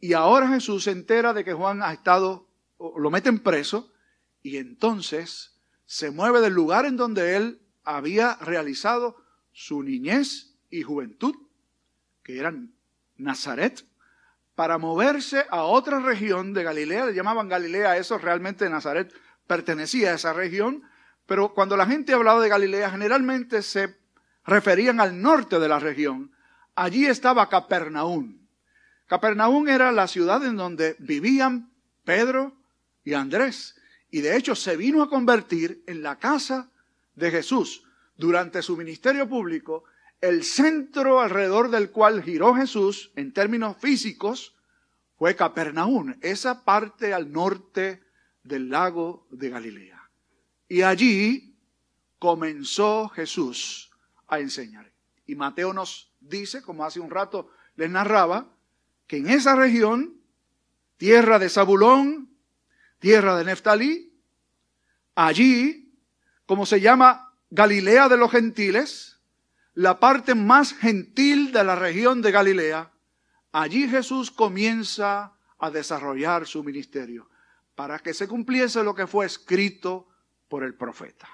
Y 0.00 0.12
ahora 0.12 0.48
Jesús 0.48 0.84
se 0.84 0.92
entera 0.92 1.32
de 1.32 1.44
que 1.44 1.52
Juan 1.52 1.82
ha 1.82 1.92
estado, 1.92 2.48
lo 2.78 3.10
meten 3.10 3.40
preso, 3.40 3.92
y 4.42 4.56
entonces 4.56 5.58
se 5.86 6.10
mueve 6.10 6.40
del 6.40 6.52
lugar 6.52 6.84
en 6.84 6.96
donde 6.96 7.36
él 7.36 7.62
había 7.84 8.36
realizado 8.36 9.16
su 9.52 9.82
niñez 9.82 10.54
y 10.70 10.82
juventud, 10.82 11.34
que 12.28 12.38
eran 12.38 12.74
Nazaret, 13.16 13.82
para 14.54 14.76
moverse 14.76 15.46
a 15.48 15.62
otra 15.62 15.98
región 15.98 16.52
de 16.52 16.62
Galilea, 16.62 17.06
le 17.06 17.14
llamaban 17.14 17.48
Galilea, 17.48 17.96
eso 17.96 18.18
realmente 18.18 18.68
Nazaret 18.68 19.10
pertenecía 19.46 20.10
a 20.10 20.16
esa 20.16 20.34
región, 20.34 20.82
pero 21.24 21.54
cuando 21.54 21.74
la 21.74 21.86
gente 21.86 22.12
hablaba 22.12 22.42
de 22.42 22.50
Galilea 22.50 22.90
generalmente 22.90 23.62
se 23.62 23.96
referían 24.44 25.00
al 25.00 25.22
norte 25.22 25.58
de 25.58 25.68
la 25.68 25.78
región. 25.78 26.30
Allí 26.74 27.06
estaba 27.06 27.48
Capernaum. 27.48 28.46
Capernaum 29.06 29.66
era 29.66 29.90
la 29.90 30.06
ciudad 30.06 30.44
en 30.44 30.56
donde 30.56 30.96
vivían 30.98 31.70
Pedro 32.04 32.52
y 33.04 33.14
Andrés. 33.14 33.74
Y 34.10 34.20
de 34.20 34.36
hecho 34.36 34.54
se 34.54 34.76
vino 34.76 35.02
a 35.02 35.08
convertir 35.08 35.82
en 35.86 36.02
la 36.02 36.18
casa 36.18 36.68
de 37.14 37.30
Jesús 37.30 37.84
durante 38.18 38.60
su 38.60 38.76
ministerio 38.76 39.26
público, 39.26 39.84
el 40.20 40.44
centro 40.44 41.20
alrededor 41.20 41.70
del 41.70 41.90
cual 41.90 42.22
giró 42.22 42.54
Jesús 42.54 43.12
en 43.14 43.32
términos 43.32 43.76
físicos 43.78 44.56
fue 45.16 45.36
Capernaum, 45.36 46.14
esa 46.20 46.64
parte 46.64 47.12
al 47.12 47.32
norte 47.32 48.02
del 48.42 48.70
lago 48.70 49.26
de 49.30 49.50
Galilea. 49.50 50.10
Y 50.68 50.82
allí 50.82 51.56
comenzó 52.18 53.08
Jesús 53.08 53.90
a 54.26 54.40
enseñar. 54.40 54.92
Y 55.26 55.34
Mateo 55.34 55.72
nos 55.72 56.12
dice, 56.20 56.62
como 56.62 56.84
hace 56.84 57.00
un 57.00 57.10
rato 57.10 57.50
les 57.76 57.90
narraba, 57.90 58.48
que 59.06 59.18
en 59.18 59.28
esa 59.28 59.56
región, 59.56 60.20
tierra 60.96 61.38
de 61.38 61.48
Zabulón, 61.48 62.30
tierra 62.98 63.36
de 63.36 63.44
Neftalí, 63.44 64.12
allí, 65.14 65.94
como 66.46 66.66
se 66.66 66.80
llama 66.80 67.34
Galilea 67.50 68.08
de 68.08 68.16
los 68.16 68.30
gentiles, 68.30 69.17
la 69.78 70.00
parte 70.00 70.34
más 70.34 70.74
gentil 70.74 71.52
de 71.52 71.62
la 71.62 71.76
región 71.76 72.20
de 72.20 72.32
Galilea, 72.32 72.90
allí 73.52 73.88
Jesús 73.88 74.28
comienza 74.28 75.38
a 75.56 75.70
desarrollar 75.70 76.48
su 76.48 76.64
ministerio 76.64 77.30
para 77.76 78.00
que 78.00 78.12
se 78.12 78.26
cumpliese 78.26 78.82
lo 78.82 78.92
que 78.92 79.06
fue 79.06 79.26
escrito 79.26 80.08
por 80.48 80.64
el 80.64 80.74
profeta. 80.74 81.28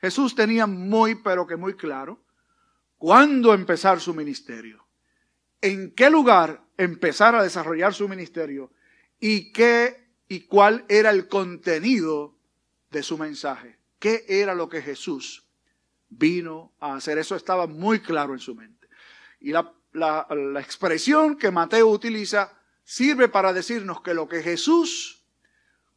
Jesús 0.00 0.34
tenía 0.34 0.66
muy, 0.66 1.14
pero 1.14 1.46
que 1.46 1.54
muy 1.54 1.74
claro, 1.74 2.24
cuándo 2.96 3.54
empezar 3.54 4.00
su 4.00 4.14
ministerio, 4.14 4.84
en 5.60 5.94
qué 5.94 6.10
lugar 6.10 6.64
empezar 6.76 7.36
a 7.36 7.42
desarrollar 7.44 7.94
su 7.94 8.08
ministerio 8.08 8.72
y 9.20 9.52
qué 9.52 10.08
y 10.26 10.40
cuál 10.40 10.84
era 10.88 11.10
el 11.10 11.28
contenido 11.28 12.34
de 12.90 13.04
su 13.04 13.16
mensaje, 13.16 13.78
qué 14.00 14.24
era 14.26 14.56
lo 14.56 14.68
que 14.68 14.82
Jesús 14.82 15.47
vino 16.08 16.72
a 16.80 16.94
hacer. 16.94 17.18
Eso 17.18 17.36
estaba 17.36 17.66
muy 17.66 18.00
claro 18.00 18.32
en 18.32 18.40
su 18.40 18.54
mente. 18.54 18.88
Y 19.40 19.52
la, 19.52 19.72
la, 19.92 20.60
expresión 20.60 21.36
que 21.36 21.50
Mateo 21.50 21.88
utiliza 21.88 22.52
sirve 22.84 23.28
para 23.28 23.52
decirnos 23.52 24.00
que 24.00 24.14
lo 24.14 24.28
que 24.28 24.42
Jesús 24.42 25.24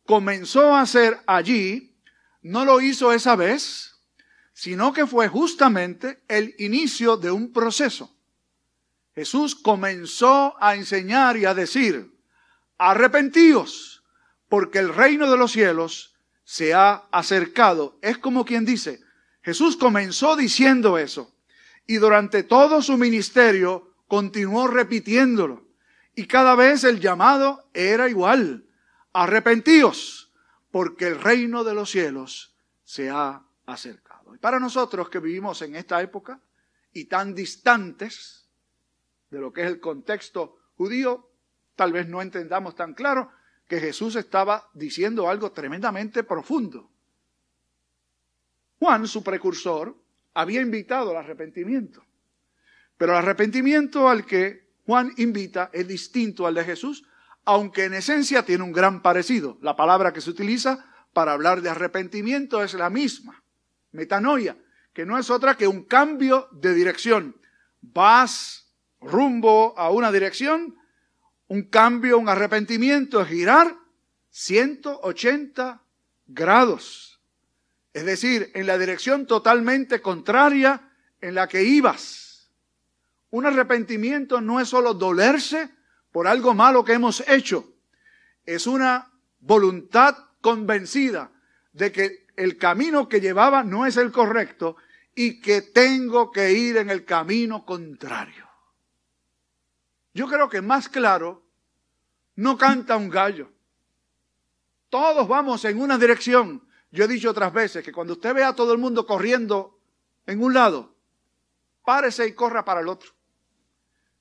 comenzó 0.06 0.74
a 0.76 0.82
hacer 0.82 1.20
allí 1.26 1.96
no 2.42 2.66
lo 2.66 2.82
hizo 2.82 3.14
esa 3.14 3.36
vez, 3.36 4.00
sino 4.54 4.94
que 4.94 5.08
fue 5.08 5.28
justamente 5.28 6.24
el 6.28 6.56
inicio 6.58 7.18
de 7.18 7.32
un 7.32 7.52
proceso. 7.52 8.16
Jesús 9.16 9.56
comenzó 9.56 10.56
a 10.62 10.76
enseñar 10.76 11.38
y 11.38 11.46
a 11.46 11.54
decir, 11.54 12.18
arrepentíos, 12.78 14.04
porque 14.50 14.80
el 14.80 14.94
reino 14.94 15.30
de 15.30 15.38
los 15.38 15.52
cielos 15.52 16.16
se 16.44 16.74
ha 16.74 17.08
acercado. 17.12 17.98
Es 18.02 18.18
como 18.18 18.46
quien 18.46 18.66
dice, 18.66 19.02
Jesús 19.44 19.78
comenzó 19.78 20.36
diciendo 20.36 20.98
eso 20.98 21.34
y 21.88 21.96
durante 21.96 22.44
todo 22.44 22.82
su 22.82 22.98
ministerio 22.98 23.96
continuó 24.08 24.68
repitiéndolo. 24.68 25.66
Y 26.16 26.28
cada 26.28 26.56
vez 26.56 26.84
el 26.84 27.00
llamado 27.00 27.70
era 27.74 28.10
igual, 28.10 28.66
arrepentíos 29.14 30.32
porque 30.72 31.08
el 31.08 31.22
reino 31.22 31.64
de 31.64 31.74
los 31.74 31.92
cielos 31.92 32.56
se 32.84 33.10
ha 33.10 33.44
acercado. 33.66 34.34
Y 34.34 34.38
para 34.38 34.60
nosotros 34.60 35.10
que 35.10 35.20
vivimos 35.20 35.62
en 35.62 35.76
esta 35.76 36.02
época 36.02 36.40
y 36.94 37.06
tan 37.06 37.36
distantes 37.36 38.48
de 39.30 39.40
lo 39.40 39.52
que 39.54 39.62
es 39.62 39.68
el 39.68 39.80
contexto 39.80 40.58
judío, 40.76 41.30
tal 41.76 41.94
vez 41.94 42.08
no 42.08 42.22
entendamos 42.22 42.76
tan 42.76 42.94
claro 42.94 43.32
que 43.68 43.80
Jesús 43.80 44.16
estaba 44.16 44.70
diciendo 44.74 45.30
algo 45.30 45.52
tremendamente 45.52 46.24
profundo. 46.24 46.90
Juan, 48.82 49.08
su 49.08 49.24
precursor, 49.24 49.96
había 50.34 50.60
invitado 50.60 51.12
al 51.12 51.18
arrepentimiento. 51.18 52.04
Pero 52.98 53.12
el 53.12 53.20
arrepentimiento 53.20 54.10
al 54.10 54.26
que 54.26 54.72
Juan 54.88 55.14
invita 55.18 55.70
es 55.72 55.88
distinto 55.88 56.48
al 56.48 56.56
de 56.56 56.64
Jesús 56.66 57.06
aunque 57.46 57.86
en 57.86 57.94
esencia 57.94 58.44
tiene 58.44 58.64
un 58.64 58.72
gran 58.72 59.02
parecido. 59.02 59.58
La 59.62 59.76
palabra 59.76 60.14
que 60.14 60.22
se 60.22 60.30
utiliza 60.30 60.86
para 61.14 61.34
hablar 61.34 61.62
de 61.62 61.70
arrepentimiento 61.70 62.64
es 62.64 62.74
la 62.74 62.90
misma, 62.90 63.44
metanoia, 63.92 64.58
que 64.94 65.06
no 65.06 65.18
es 65.18 65.30
otra 65.30 65.56
que 65.56 65.68
un 65.68 65.84
cambio 65.84 66.48
de 66.52 66.74
dirección. 66.74 67.36
Vas 67.82 68.74
rumbo 69.00 69.78
a 69.78 69.90
una 69.92 70.12
dirección, 70.12 70.76
un 71.48 71.64
cambio, 71.64 72.18
un 72.18 72.30
arrepentimiento 72.30 73.22
es 73.22 73.28
girar 73.28 73.76
180 74.30 75.82
grados. 76.28 77.11
Es 77.94 78.06
decir, 78.06 78.52
en 78.54 78.68
la 78.68 78.78
dirección 78.78 79.26
totalmente 79.26 80.02
contraria 80.02 80.90
en 81.20 81.36
la 81.36 81.48
que 81.48 81.64
ibas. 81.64 82.52
Un 83.30 83.46
arrepentimiento 83.46 84.42
no 84.42 84.60
es 84.60 84.70
solo 84.70 84.94
dolerse, 84.94 85.70
por 86.12 86.28
algo 86.28 86.54
malo 86.54 86.84
que 86.84 86.94
hemos 86.94 87.28
hecho. 87.28 87.74
Es 88.46 88.68
una 88.68 89.12
voluntad 89.40 90.18
convencida 90.42 91.32
de 91.74 91.92
que 91.92 92.28
el 92.36 92.58
camino 92.58 93.08
que 93.08 93.22
llevaba 93.22 93.64
no 93.64 93.86
es 93.86 93.98
el 93.98 94.12
correcto 94.12 94.76
y 95.16 95.40
que 95.42 95.62
tengo 95.62 96.32
que 96.32 96.52
ir 96.52 96.78
en 96.78 96.90
el 96.90 97.06
camino 97.06 97.66
contrario. 97.66 98.48
Yo 100.14 100.28
creo 100.28 100.50
que 100.50 100.62
más 100.62 100.90
claro 100.90 101.46
no 102.36 102.58
canta 102.58 102.98
un 102.98 103.10
gallo. 103.10 103.52
Todos 104.90 105.28
vamos 105.28 105.64
en 105.66 105.80
una 105.80 105.98
dirección. 105.98 106.68
Yo 106.92 107.06
he 107.06 107.08
dicho 107.08 107.30
otras 107.30 107.54
veces 107.54 107.84
que 107.84 107.92
cuando 107.92 108.14
usted 108.14 108.34
ve 108.34 108.44
a 108.44 108.54
todo 108.54 108.74
el 108.74 108.78
mundo 108.78 109.06
corriendo 109.06 109.80
en 110.26 110.44
un 110.44 110.54
lado, 110.54 110.94
párese 111.86 112.28
y 112.28 112.34
corra 112.34 112.66
para 112.66 112.82
el 112.82 112.90
otro. 112.90 113.12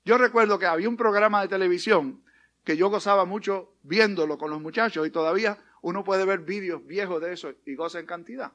Yo 0.05 0.17
recuerdo 0.17 0.57
que 0.57 0.65
había 0.65 0.89
un 0.89 0.97
programa 0.97 1.41
de 1.41 1.49
televisión 1.49 2.23
que 2.63 2.77
yo 2.77 2.89
gozaba 2.89 3.25
mucho 3.25 3.75
viéndolo 3.83 4.37
con 4.37 4.49
los 4.49 4.61
muchachos 4.61 5.05
y 5.05 5.11
todavía 5.11 5.57
uno 5.81 6.03
puede 6.03 6.25
ver 6.25 6.39
vídeos 6.39 6.85
viejos 6.85 7.21
de 7.21 7.33
eso 7.33 7.53
y 7.65 7.75
goza 7.75 7.99
en 7.99 8.05
cantidad. 8.05 8.51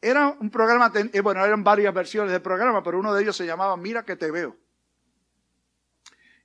Era 0.00 0.28
un 0.28 0.50
programa, 0.50 0.92
eh, 0.94 1.20
bueno, 1.20 1.44
eran 1.44 1.64
varias 1.64 1.92
versiones 1.92 2.32
del 2.32 2.42
programa, 2.42 2.82
pero 2.82 2.98
uno 2.98 3.12
de 3.12 3.22
ellos 3.22 3.36
se 3.36 3.46
llamaba 3.46 3.76
Mira 3.76 4.04
que 4.04 4.16
te 4.16 4.30
veo. 4.30 4.56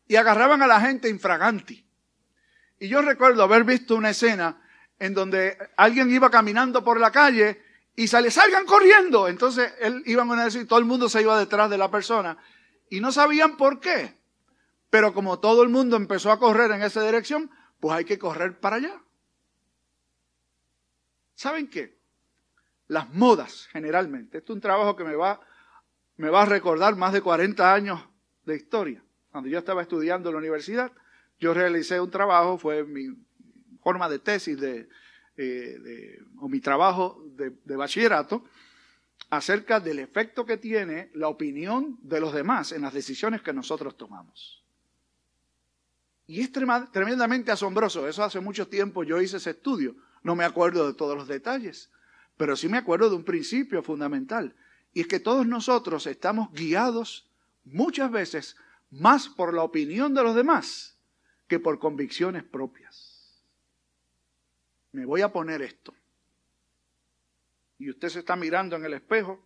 Y 0.08 0.16
agarraban 0.16 0.62
a 0.62 0.68
la 0.68 0.82
gente 0.82 1.08
infraganti. 1.08 1.86
Y 2.80 2.88
yo 2.88 3.02
recuerdo 3.02 3.44
haber 3.44 3.64
visto 3.64 3.96
una 3.96 4.10
escena 4.10 4.63
en 5.04 5.14
donde 5.14 5.58
alguien 5.76 6.10
iba 6.10 6.32
caminando 6.32 6.82
por 6.82 6.98
la 6.98 7.12
calle 7.12 7.62
y 7.94 8.08
sale, 8.08 8.32
salgan 8.32 8.66
corriendo. 8.66 9.28
Entonces 9.28 9.74
él 9.82 10.02
iba 10.06 10.24
a 10.24 10.46
decir, 10.46 10.66
todo 10.66 10.80
el 10.80 10.86
mundo 10.86 11.10
se 11.10 11.22
iba 11.22 11.38
detrás 11.38 11.70
de 11.70 11.78
la 11.78 11.92
persona 11.92 12.38
y 12.90 13.02
no 13.02 13.12
sabían 13.12 13.58
por 13.58 13.82
qué. 13.82 14.18
Pero 14.90 15.14
como 15.14 15.40
todo 15.40 15.62
el 15.62 15.68
mundo 15.68 15.98
empezó 15.98 16.32
a 16.32 16.40
correr 16.40 16.72
en 16.72 16.84
esa 16.84 17.04
dirección, 17.04 17.52
pues 17.82 17.98
hay 17.98 18.06
que 18.06 18.18
correr 18.18 18.58
para 18.62 18.78
allá. 18.78 19.02
¿Saben 21.36 21.68
qué? 21.68 21.98
Las 22.88 23.10
modas, 23.10 23.68
generalmente. 23.74 24.38
Esto 24.38 24.54
es 24.54 24.56
un 24.56 24.62
trabajo 24.62 24.96
que 24.96 25.04
me 25.04 25.16
va, 25.16 25.42
me 26.16 26.30
va 26.30 26.44
a 26.44 26.46
recordar 26.46 26.96
más 26.96 27.12
de 27.12 27.20
40 27.20 27.74
años 27.74 28.00
de 28.46 28.56
historia. 28.56 29.04
Cuando 29.34 29.50
yo 29.50 29.60
estaba 29.60 29.82
estudiando 29.82 30.30
en 30.30 30.36
la 30.36 30.40
universidad, 30.40 30.94
yo 31.42 31.54
realicé 31.54 32.00
un 32.00 32.10
trabajo, 32.10 32.58
fue 32.58 32.86
mi 32.86 33.10
forma 33.84 34.10
de 34.10 34.20
tesis 34.20 34.60
de, 34.60 34.88
eh, 35.38 36.20
o 36.40 36.48
mi 36.48 36.60
trabajo 36.60 37.24
de, 37.36 37.54
de 37.64 37.76
bachillerato, 37.76 38.44
acerca 39.30 39.80
del 39.80 40.00
efecto 40.00 40.46
que 40.46 40.58
tiene 40.58 41.10
la 41.14 41.28
opinión 41.28 41.98
de 42.02 42.20
los 42.20 42.34
demás 42.34 42.72
en 42.72 42.82
las 42.82 42.94
decisiones 42.94 43.42
que 43.42 43.54
nosotros 43.54 43.98
tomamos. 43.98 44.64
Y 46.26 46.42
es 46.42 46.52
tremendamente 46.52 47.52
asombroso. 47.52 48.08
Eso 48.08 48.24
hace 48.24 48.40
mucho 48.40 48.68
tiempo 48.68 49.04
yo 49.04 49.22
hice 49.22 49.38
ese 49.38 49.52
estudio. 49.52 49.96
No 50.24 50.36
me 50.36 50.46
acuerdo 50.46 50.88
de 50.88 50.94
todos 50.94 51.18
los 51.18 51.28
detalles, 51.28 51.90
pero 52.38 52.56
sí 52.56 52.70
me 52.70 52.78
acuerdo 52.78 53.10
de 53.10 53.16
un 53.16 53.26
principio 53.26 53.84
fundamental. 53.84 54.56
Y 54.94 55.02
es 55.02 55.08
que 55.08 55.20
todos 55.20 55.46
nosotros 55.46 56.08
estamos 56.08 56.52
guiados 56.54 57.28
muchas 57.66 58.12
veces 58.12 58.56
más 58.90 59.28
por 59.28 59.54
la 59.54 59.64
opinión 59.64 60.14
de 60.14 60.24
los 60.24 60.36
demás 60.36 60.98
que 61.48 61.60
por 61.60 61.80
convicciones 61.80 62.44
propias. 62.44 63.03
Me 64.94 65.06
voy 65.06 65.22
a 65.22 65.34
poner 65.34 65.62
esto. 65.62 65.94
Y 67.80 67.90
usted 67.90 68.10
se 68.10 68.20
está 68.20 68.36
mirando 68.36 68.76
en 68.76 68.86
el 68.86 68.94
espejo. 68.94 69.46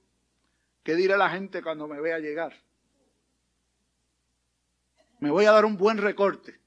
¿Qué 0.83 0.95
dirá 0.95 1.17
la 1.17 1.29
gente 1.29 1.63
cuando 1.63 1.87
me 1.87 1.99
vea 1.99 2.19
llegar? 2.19 2.53
Me 5.19 5.31
voy 5.31 5.45
a 5.45 5.51
dar 5.51 5.65
un 5.65 5.77
buen 5.77 5.97
recorte. 5.97 6.59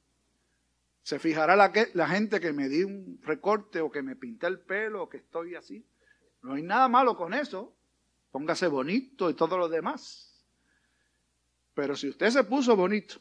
Se 1.03 1.19
fijará 1.19 1.57
la, 1.57 2.09
gente 2.09 2.41
que 2.41 2.53
me 2.53 2.69
di 2.69 2.83
un 2.83 3.21
recorte 3.23 3.81
o 3.81 3.91
que 3.91 4.03
me 4.03 4.17
pinté 4.17 4.47
el 4.47 4.59
pelo 4.61 5.05
o 5.05 5.09
que 5.09 5.19
estoy 5.19 5.55
así. 5.55 5.87
No 6.43 6.55
hay 6.55 6.63
nada 6.63 6.89
malo 6.89 7.17
con 7.17 7.35
eso. 7.35 7.75
Póngase 8.31 8.67
bonito 8.67 9.29
y 9.29 9.35
todo 9.35 9.59
lo 9.59 9.69
demás. 9.69 10.45
Pero 11.75 11.97
si 11.97 12.09
usted 12.09 12.31
se 12.31 12.45
puso 12.45 12.77
bonito, 12.77 13.21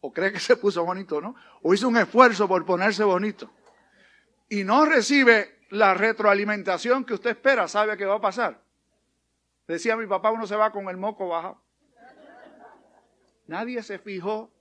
o 0.00 0.12
cree 0.12 0.32
que 0.32 0.40
se 0.40 0.56
puso 0.56 0.84
bonito, 0.84 1.20
¿no? 1.20 1.34
O 1.62 1.74
hizo 1.74 1.88
un 1.88 1.96
esfuerzo 1.96 2.48
por 2.48 2.64
ponerse 2.64 3.04
bonito, 3.04 3.50
y 4.54 4.62
no 4.62 4.84
recibe 4.84 5.58
la 5.70 5.94
retroalimentación 5.94 7.04
que 7.04 7.14
usted 7.14 7.30
espera, 7.30 7.66
¿sabe 7.66 7.96
qué 7.96 8.04
va 8.04 8.16
a 8.16 8.20
pasar? 8.20 8.62
Decía 9.66 9.96
mi 9.96 10.06
papá, 10.06 10.30
uno 10.30 10.46
se 10.46 10.54
va 10.54 10.70
con 10.70 10.88
el 10.88 10.96
moco 10.96 11.26
bajado. 11.26 11.60
Nadie 13.48 13.82
se 13.82 13.98
fijó, 13.98 14.52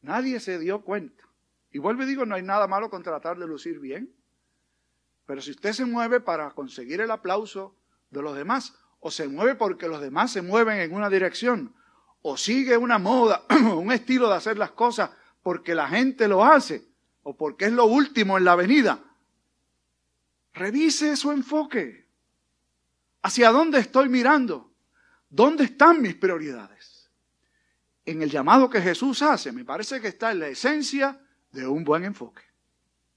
nadie 0.00 0.40
se 0.40 0.58
dio 0.58 0.80
cuenta. 0.82 1.24
Y 1.72 1.78
vuelvo 1.78 2.04
y 2.04 2.06
digo, 2.06 2.24
no 2.24 2.36
hay 2.36 2.42
nada 2.42 2.66
malo 2.66 2.88
con 2.88 3.02
tratar 3.02 3.38
de 3.38 3.46
lucir 3.46 3.80
bien. 3.80 4.14
Pero 5.26 5.42
si 5.42 5.50
usted 5.50 5.72
se 5.72 5.84
mueve 5.84 6.20
para 6.20 6.50
conseguir 6.52 7.02
el 7.02 7.10
aplauso 7.10 7.76
de 8.10 8.22
los 8.22 8.34
demás, 8.34 8.74
o 9.00 9.10
se 9.10 9.28
mueve 9.28 9.56
porque 9.56 9.88
los 9.88 10.00
demás 10.00 10.32
se 10.32 10.40
mueven 10.40 10.78
en 10.78 10.94
una 10.94 11.10
dirección, 11.10 11.74
o 12.22 12.38
sigue 12.38 12.78
una 12.78 12.98
moda, 12.98 13.44
un 13.76 13.92
estilo 13.92 14.28
de 14.28 14.36
hacer 14.36 14.56
las 14.56 14.70
cosas 14.70 15.10
porque 15.42 15.74
la 15.74 15.88
gente 15.88 16.28
lo 16.28 16.44
hace, 16.44 16.91
o 17.22 17.36
porque 17.36 17.66
es 17.66 17.72
lo 17.72 17.86
último 17.86 18.36
en 18.36 18.44
la 18.44 18.52
avenida, 18.52 19.02
revise 20.52 21.16
su 21.16 21.30
enfoque. 21.30 22.06
¿Hacia 23.22 23.50
dónde 23.50 23.78
estoy 23.78 24.08
mirando? 24.08 24.72
¿Dónde 25.28 25.64
están 25.64 26.02
mis 26.02 26.14
prioridades? 26.16 27.08
En 28.04 28.20
el 28.22 28.30
llamado 28.30 28.68
que 28.68 28.80
Jesús 28.80 29.22
hace, 29.22 29.52
me 29.52 29.64
parece 29.64 30.00
que 30.00 30.08
está 30.08 30.32
en 30.32 30.40
la 30.40 30.48
esencia 30.48 31.20
de 31.52 31.66
un 31.66 31.84
buen 31.84 32.04
enfoque. 32.04 32.42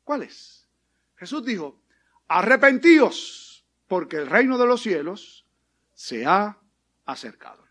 ¿Cuál 0.04 0.22
es? 0.24 0.68
Jesús 1.16 1.44
dijo, 1.44 1.82
arrepentíos, 2.28 3.66
porque 3.88 4.18
el 4.18 4.28
reino 4.28 4.58
de 4.58 4.68
los 4.68 4.82
cielos 4.82 5.46
se 5.94 6.26
ha 6.26 6.58
acercado. 7.06 7.66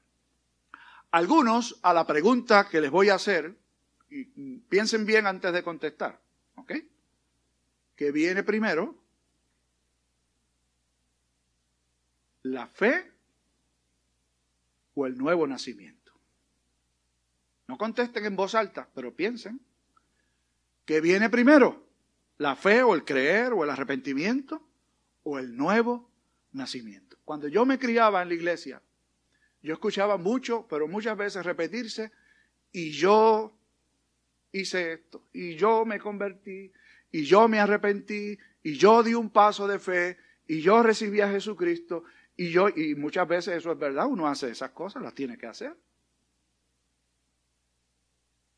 Algunos, 1.12 1.78
a 1.82 1.94
la 1.94 2.04
pregunta 2.04 2.68
que 2.68 2.80
les 2.80 2.90
voy 2.90 3.10
a 3.10 3.14
hacer, 3.14 3.56
y 4.10 4.24
piensen 4.68 5.06
bien 5.06 5.26
antes 5.26 5.52
de 5.52 5.62
contestar, 5.62 6.20
¿ok? 6.56 6.72
¿Qué 7.96 8.10
viene 8.10 8.42
primero? 8.42 8.96
¿La 12.42 12.66
fe 12.66 13.12
o 14.94 15.06
el 15.06 15.16
nuevo 15.16 15.46
nacimiento? 15.46 16.12
No 17.66 17.78
contesten 17.78 18.26
en 18.26 18.36
voz 18.36 18.54
alta, 18.54 18.88
pero 18.94 19.14
piensen. 19.14 19.60
¿Qué 20.84 21.00
viene 21.00 21.30
primero? 21.30 21.86
¿La 22.38 22.56
fe 22.56 22.82
o 22.82 22.94
el 22.94 23.04
creer 23.04 23.52
o 23.52 23.64
el 23.64 23.70
arrepentimiento 23.70 24.66
o 25.22 25.38
el 25.38 25.56
nuevo 25.56 26.10
nacimiento? 26.52 27.16
Cuando 27.24 27.48
yo 27.48 27.64
me 27.64 27.78
criaba 27.78 28.22
en 28.22 28.28
la 28.28 28.34
iglesia, 28.34 28.82
yo 29.62 29.72
escuchaba 29.72 30.18
mucho, 30.18 30.66
pero 30.68 30.86
muchas 30.86 31.16
veces 31.16 31.46
repetirse, 31.46 32.12
y 32.70 32.90
yo 32.90 33.56
hice 34.54 34.92
esto, 34.92 35.26
y 35.32 35.56
yo 35.56 35.84
me 35.84 35.98
convertí, 35.98 36.72
y 37.10 37.24
yo 37.24 37.48
me 37.48 37.58
arrepentí, 37.58 38.38
y 38.62 38.74
yo 38.74 39.02
di 39.02 39.12
un 39.14 39.30
paso 39.30 39.66
de 39.66 39.78
fe, 39.78 40.16
y 40.46 40.60
yo 40.60 40.82
recibí 40.82 41.20
a 41.20 41.28
Jesucristo, 41.28 42.04
y 42.36 42.50
yo, 42.50 42.68
y 42.68 42.94
muchas 42.94 43.26
veces 43.26 43.56
eso 43.56 43.72
es 43.72 43.78
verdad, 43.78 44.06
uno 44.06 44.28
hace 44.28 44.50
esas 44.50 44.70
cosas, 44.70 45.02
las 45.02 45.14
tiene 45.14 45.36
que 45.36 45.46
hacer. 45.46 45.76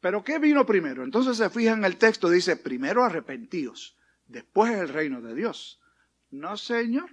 Pero 0.00 0.22
¿qué 0.22 0.38
vino 0.38 0.66
primero? 0.66 1.02
Entonces 1.02 1.38
se 1.38 1.48
fija 1.48 1.72
en 1.72 1.84
el 1.84 1.96
texto, 1.96 2.28
dice, 2.28 2.56
primero 2.56 3.02
arrepentíos, 3.02 3.96
después 4.26 4.72
el 4.72 4.90
reino 4.90 5.22
de 5.22 5.34
Dios. 5.34 5.80
No, 6.30 6.56
Señor. 6.58 7.10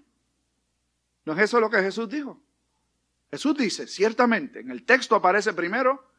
¿No 1.25 1.33
es 1.33 1.39
eso 1.39 1.61
lo 1.61 1.69
que 1.69 1.81
Jesús 1.81 2.09
dijo? 2.09 2.43
Jesús 3.31 3.57
dice, 3.57 3.87
ciertamente, 3.87 4.59
en 4.59 4.69
el 4.69 4.83
texto 4.83 5.15
aparece 5.15 5.53
primero 5.53 6.12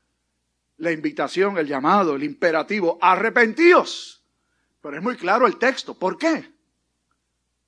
la 0.77 0.93
invitación, 0.93 1.59
el 1.59 1.67
llamado, 1.67 2.17
el 2.17 2.25
imperativo, 2.25 2.99
arrepentíos. 3.01 4.25
Pero 4.81 4.97
es 4.97 5.03
muy 5.03 5.17
claro 5.17 5.47
el 5.47 5.57
texto. 5.57 5.95
¿Por 5.95 6.19
qué? 6.19 6.53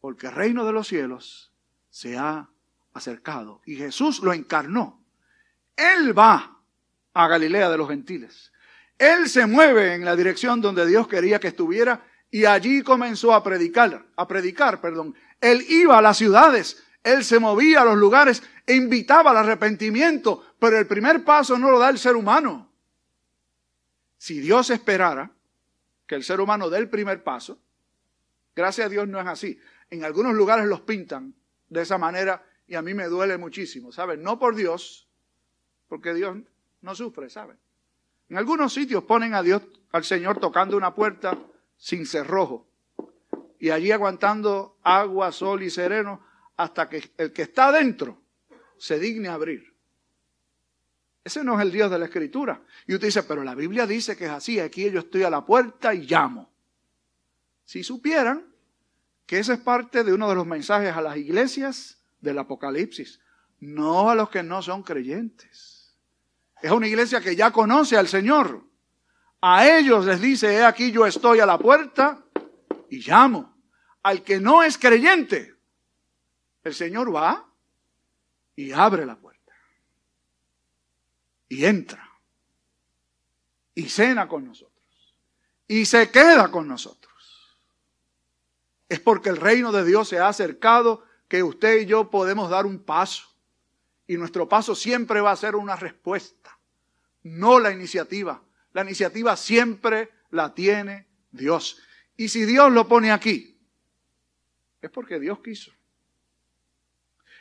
Porque 0.01 0.27
el 0.27 0.33
reino 0.33 0.64
de 0.64 0.73
los 0.73 0.88
cielos 0.88 1.53
se 1.88 2.16
ha 2.16 2.49
acercado 2.92 3.62
y 3.64 3.77
Jesús 3.77 4.21
lo 4.23 4.33
encarnó. 4.33 5.05
Él 5.77 6.19
va 6.19 6.61
a 7.14 7.29
Galilea 7.29 7.71
de 7.71 7.79
los 7.79 7.88
gentiles. 7.88 8.53
Él 8.99 9.29
se 9.29 9.47
mueve 9.47 9.95
en 9.95 10.05
la 10.05 10.16
dirección 10.16 10.61
donde 10.61 10.87
Dios 10.87 11.07
quería 11.07 11.38
que 11.38 11.49
estuviera 11.49 12.05
y 12.31 12.45
allí 12.45 12.83
comenzó 12.83 13.35
a 13.35 13.42
predicar, 13.42 14.07
a 14.16 14.27
predicar, 14.27 14.81
perdón. 14.81 15.14
Él 15.40 15.64
iba 15.69 15.99
a 15.99 16.03
las 16.03 16.16
ciudades, 16.16 16.83
él 17.03 17.25
se 17.25 17.38
movía 17.38 17.83
a 17.83 17.85
los 17.85 17.97
lugares 17.97 18.42
e 18.66 18.75
invitaba 18.75 19.31
al 19.31 19.37
arrepentimiento, 19.38 20.55
pero 20.59 20.79
el 20.79 20.87
primer 20.87 21.25
paso 21.25 21.59
no 21.59 21.71
lo 21.71 21.79
da 21.79 21.88
el 21.88 21.99
ser 21.99 22.16
humano. 22.16 22.66
Si 24.27 24.41
Dios 24.41 24.71
esperara 24.71 25.31
que 26.05 26.17
el 26.17 26.25
ser 26.25 26.41
humano 26.41 26.69
dé 26.69 26.79
el 26.79 26.91
primer 26.91 27.23
paso, 27.23 27.61
gracias 28.57 28.89
a 28.89 28.91
Dios 28.91 29.07
no 29.07 29.21
es 29.21 29.27
así. 29.29 29.57
En 29.89 30.05
algunos 30.05 30.35
lugares 30.35 30.67
los 30.67 30.81
pintan 30.81 31.33
de 31.69 31.83
esa 31.83 31.97
manera 31.97 32.45
y 32.67 32.75
a 32.75 32.83
mí 32.83 32.93
me 32.93 33.05
duele 33.05 33.39
muchísimo, 33.39 33.93
¿saben? 33.93 34.25
No 34.25 34.37
por 34.37 34.57
Dios, 34.57 35.07
porque 35.87 36.12
Dios 36.12 36.39
no 36.81 36.95
sufre, 36.97 37.31
¿saben? 37.31 37.57
En 38.29 38.37
algunos 38.37 38.75
sitios 38.75 39.05
ponen 39.05 39.33
a 39.33 39.45
Dios, 39.45 39.62
al 39.93 40.03
Señor 40.03 40.41
tocando 40.41 40.77
una 40.77 40.93
puerta 40.93 41.39
sin 41.77 42.05
cerrojo 42.05 42.67
y 43.61 43.71
allí 43.71 43.93
aguantando 43.93 44.77
agua, 44.83 45.31
sol 45.31 45.62
y 45.62 45.71
sereno 45.71 46.21
hasta 46.57 46.89
que 46.89 47.12
el 47.17 47.33
que 47.33 47.43
está 47.43 47.69
adentro 47.69 48.21
se 48.77 48.99
digne 48.99 49.29
abrir. 49.29 49.76
Ese 51.27 51.43
no 51.43 51.59
es 51.59 51.67
el 51.67 51.73
Dios 51.73 51.91
de 51.91 51.99
la 51.99 52.05
Escritura. 52.05 52.62
Y 52.87 52.95
usted 52.95 53.09
dice, 53.09 53.25
pero 53.25 53.43
la 53.43 53.57
Biblia 53.57 53.85
dice 53.85 54.17
que 54.17 54.27
es 54.27 54.31
así. 54.31 54.61
Aquí 54.61 54.89
yo 54.93 55.01
estoy 55.01 55.25
a 55.25 55.29
la 55.29 55.45
puerta 55.45 55.93
y 55.93 56.07
llamo. 56.07 56.49
Si 57.65 57.83
supieran 57.83 58.47
que 59.27 59.41
ese 59.41 59.55
es 59.55 59.59
parte 59.59 60.05
de 60.05 60.12
uno 60.12 60.29
de 60.29 60.37
los 60.37 60.47
mensajes 60.47 60.95
a 60.95 61.01
las 61.01 61.17
iglesias 61.17 61.99
del 62.21 62.39
Apocalipsis, 62.39 63.19
no 63.59 64.09
a 64.09 64.15
los 64.15 64.31
que 64.31 64.45
no 64.45 64.62
son 64.62 64.85
creyentes. 64.85 65.97
Es 66.62 66.71
una 66.71 66.87
iglesia 66.87 67.21
que 67.21 67.35
ya 67.35 67.51
conoce 67.51 67.97
al 67.97 68.07
Señor. 68.07 68.62
A 69.41 69.67
ellos 69.67 70.07
les 70.07 70.21
dice, 70.21 70.55
he 70.55 70.65
aquí 70.65 70.93
yo 70.93 71.07
estoy 71.07 71.41
a 71.41 71.47
la 71.47 71.59
puerta 71.59 72.23
y 72.89 72.99
llamo. 72.99 73.53
Al 74.05 74.23
que 74.23 74.39
no 74.39 74.62
es 74.62 74.79
creyente, 74.79 75.57
el 76.62 76.73
Señor 76.73 77.12
va 77.12 77.49
y 78.55 78.71
abre 78.71 79.05
la 79.05 79.17
puerta 79.17 79.26
y 81.49 81.65
entra 81.65 82.11
y 83.75 83.89
cena 83.89 84.27
con 84.29 84.47
nosotros 84.47 84.77
y 85.69 85.85
se 85.85 86.11
queda 86.11 86.51
con 86.51 86.69
nosotros. 86.69 87.13
Es 88.89 89.01
porque 89.01 89.31
el 89.31 89.37
reino 89.37 89.73
de 89.73 89.85
Dios 89.85 90.09
se 90.09 90.19
ha 90.19 90.29
acercado 90.29 91.05
que 91.29 91.43
usted 91.43 91.81
y 91.81 91.87
yo 91.87 92.09
podemos 92.09 92.51
dar 92.51 92.67
un 92.67 92.79
paso. 92.79 93.27
Y 94.07 94.17
nuestro 94.17 94.49
paso 94.49 94.77
siempre 94.77 95.21
va 95.21 95.33
a 95.33 95.37
ser 95.37 95.57
una 95.57 95.75
respuesta, 95.75 96.57
no 97.25 97.59
la 97.59 97.73
iniciativa. 97.73 98.41
La 98.73 98.83
iniciativa 98.83 99.37
siempre 99.37 100.11
la 100.31 100.55
tiene 100.55 101.09
Dios. 101.33 101.83
Y 102.17 102.29
si 102.29 102.45
Dios 102.45 102.71
lo 102.73 102.87
pone 102.87 103.11
aquí, 103.11 103.59
es 104.81 104.91
porque 104.91 105.19
Dios 105.19 105.41
quiso. 105.41 105.73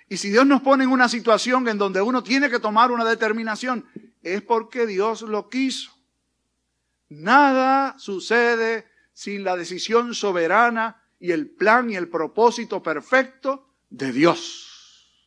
Y 0.08 0.18
si 0.18 0.30
Dios 0.30 0.46
nos 0.46 0.62
pone 0.62 0.84
en 0.84 0.92
una 0.92 1.10
situación 1.10 1.68
en 1.68 1.78
donde 1.78 2.02
uno 2.02 2.24
tiene 2.24 2.50
que 2.50 2.60
tomar 2.60 2.92
una 2.92 3.06
determinación, 3.06 3.86
es 4.22 4.42
porque 4.42 4.86
Dios 4.86 5.24
lo 5.24 5.50
quiso. 5.50 5.92
Nada 7.10 7.98
sucede 7.98 8.88
sin 9.14 9.44
la 9.44 9.56
decisión 9.56 10.14
soberana 10.14 11.02
y 11.20 11.32
el 11.32 11.50
plan 11.50 11.90
y 11.90 11.96
el 11.96 12.10
propósito 12.10 12.84
perfecto 12.84 13.68
de 13.90 14.12
Dios. 14.12 15.22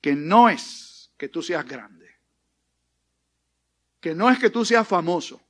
Que 0.00 0.14
no 0.14 0.48
es 0.48 1.12
que 1.16 1.28
tú 1.28 1.42
seas 1.42 1.66
grande. 1.66 2.06
Que 4.00 4.14
no 4.14 4.30
es 4.30 4.38
que 4.38 4.50
tú 4.50 4.64
seas 4.64 4.86
famoso. 4.86 5.40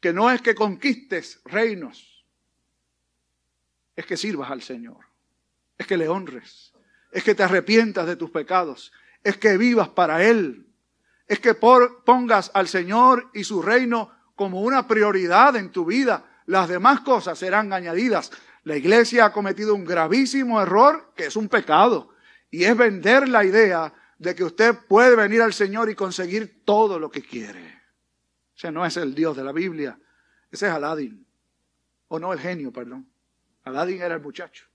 Que 0.00 0.12
no 0.12 0.30
es 0.30 0.40
que 0.40 0.54
conquistes 0.54 1.40
reinos. 1.44 2.24
Es 3.94 4.06
que 4.06 4.16
sirvas 4.16 4.50
al 4.50 4.62
Señor. 4.62 5.04
Es 5.76 5.86
que 5.86 5.98
le 5.98 6.08
honres 6.08 6.71
es 7.12 7.22
que 7.22 7.34
te 7.34 7.42
arrepientas 7.42 8.06
de 8.06 8.16
tus 8.16 8.30
pecados, 8.30 8.90
es 9.22 9.36
que 9.36 9.58
vivas 9.58 9.90
para 9.90 10.24
Él, 10.24 10.66
es 11.28 11.38
que 11.38 11.54
pongas 11.54 12.50
al 12.54 12.66
Señor 12.66 13.30
y 13.34 13.44
su 13.44 13.62
reino 13.62 14.10
como 14.34 14.62
una 14.62 14.88
prioridad 14.88 15.54
en 15.56 15.70
tu 15.70 15.84
vida. 15.84 16.24
Las 16.46 16.68
demás 16.68 17.00
cosas 17.00 17.38
serán 17.38 17.72
añadidas. 17.72 18.32
La 18.64 18.76
iglesia 18.76 19.26
ha 19.26 19.32
cometido 19.32 19.74
un 19.74 19.84
gravísimo 19.84 20.60
error 20.60 21.12
que 21.14 21.26
es 21.26 21.36
un 21.36 21.48
pecado 21.48 22.10
y 22.50 22.64
es 22.64 22.76
vender 22.76 23.28
la 23.28 23.44
idea 23.44 23.92
de 24.18 24.34
que 24.34 24.44
usted 24.44 24.74
puede 24.88 25.14
venir 25.14 25.42
al 25.42 25.52
Señor 25.52 25.90
y 25.90 25.94
conseguir 25.94 26.64
todo 26.64 26.98
lo 26.98 27.10
que 27.10 27.22
quiere. 27.22 27.80
Ese 28.56 28.70
no 28.72 28.84
es 28.84 28.96
el 28.96 29.14
Dios 29.14 29.36
de 29.36 29.44
la 29.44 29.52
Biblia, 29.52 29.98
ese 30.50 30.66
es 30.66 30.72
Aladín. 30.72 31.26
O 32.08 32.18
no 32.18 32.32
el 32.32 32.40
genio, 32.40 32.72
perdón. 32.72 33.08
Aladín 33.64 34.02
era 34.02 34.14
el 34.14 34.20
muchacho. 34.20 34.66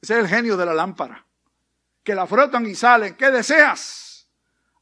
Ese 0.00 0.14
es 0.14 0.20
el 0.20 0.28
genio 0.28 0.56
de 0.56 0.66
la 0.66 0.74
lámpara 0.74 1.26
que 2.02 2.14
la 2.14 2.26
frotan 2.26 2.66
y 2.66 2.74
salen. 2.74 3.14
¿Qué 3.14 3.30
deseas? 3.30 4.28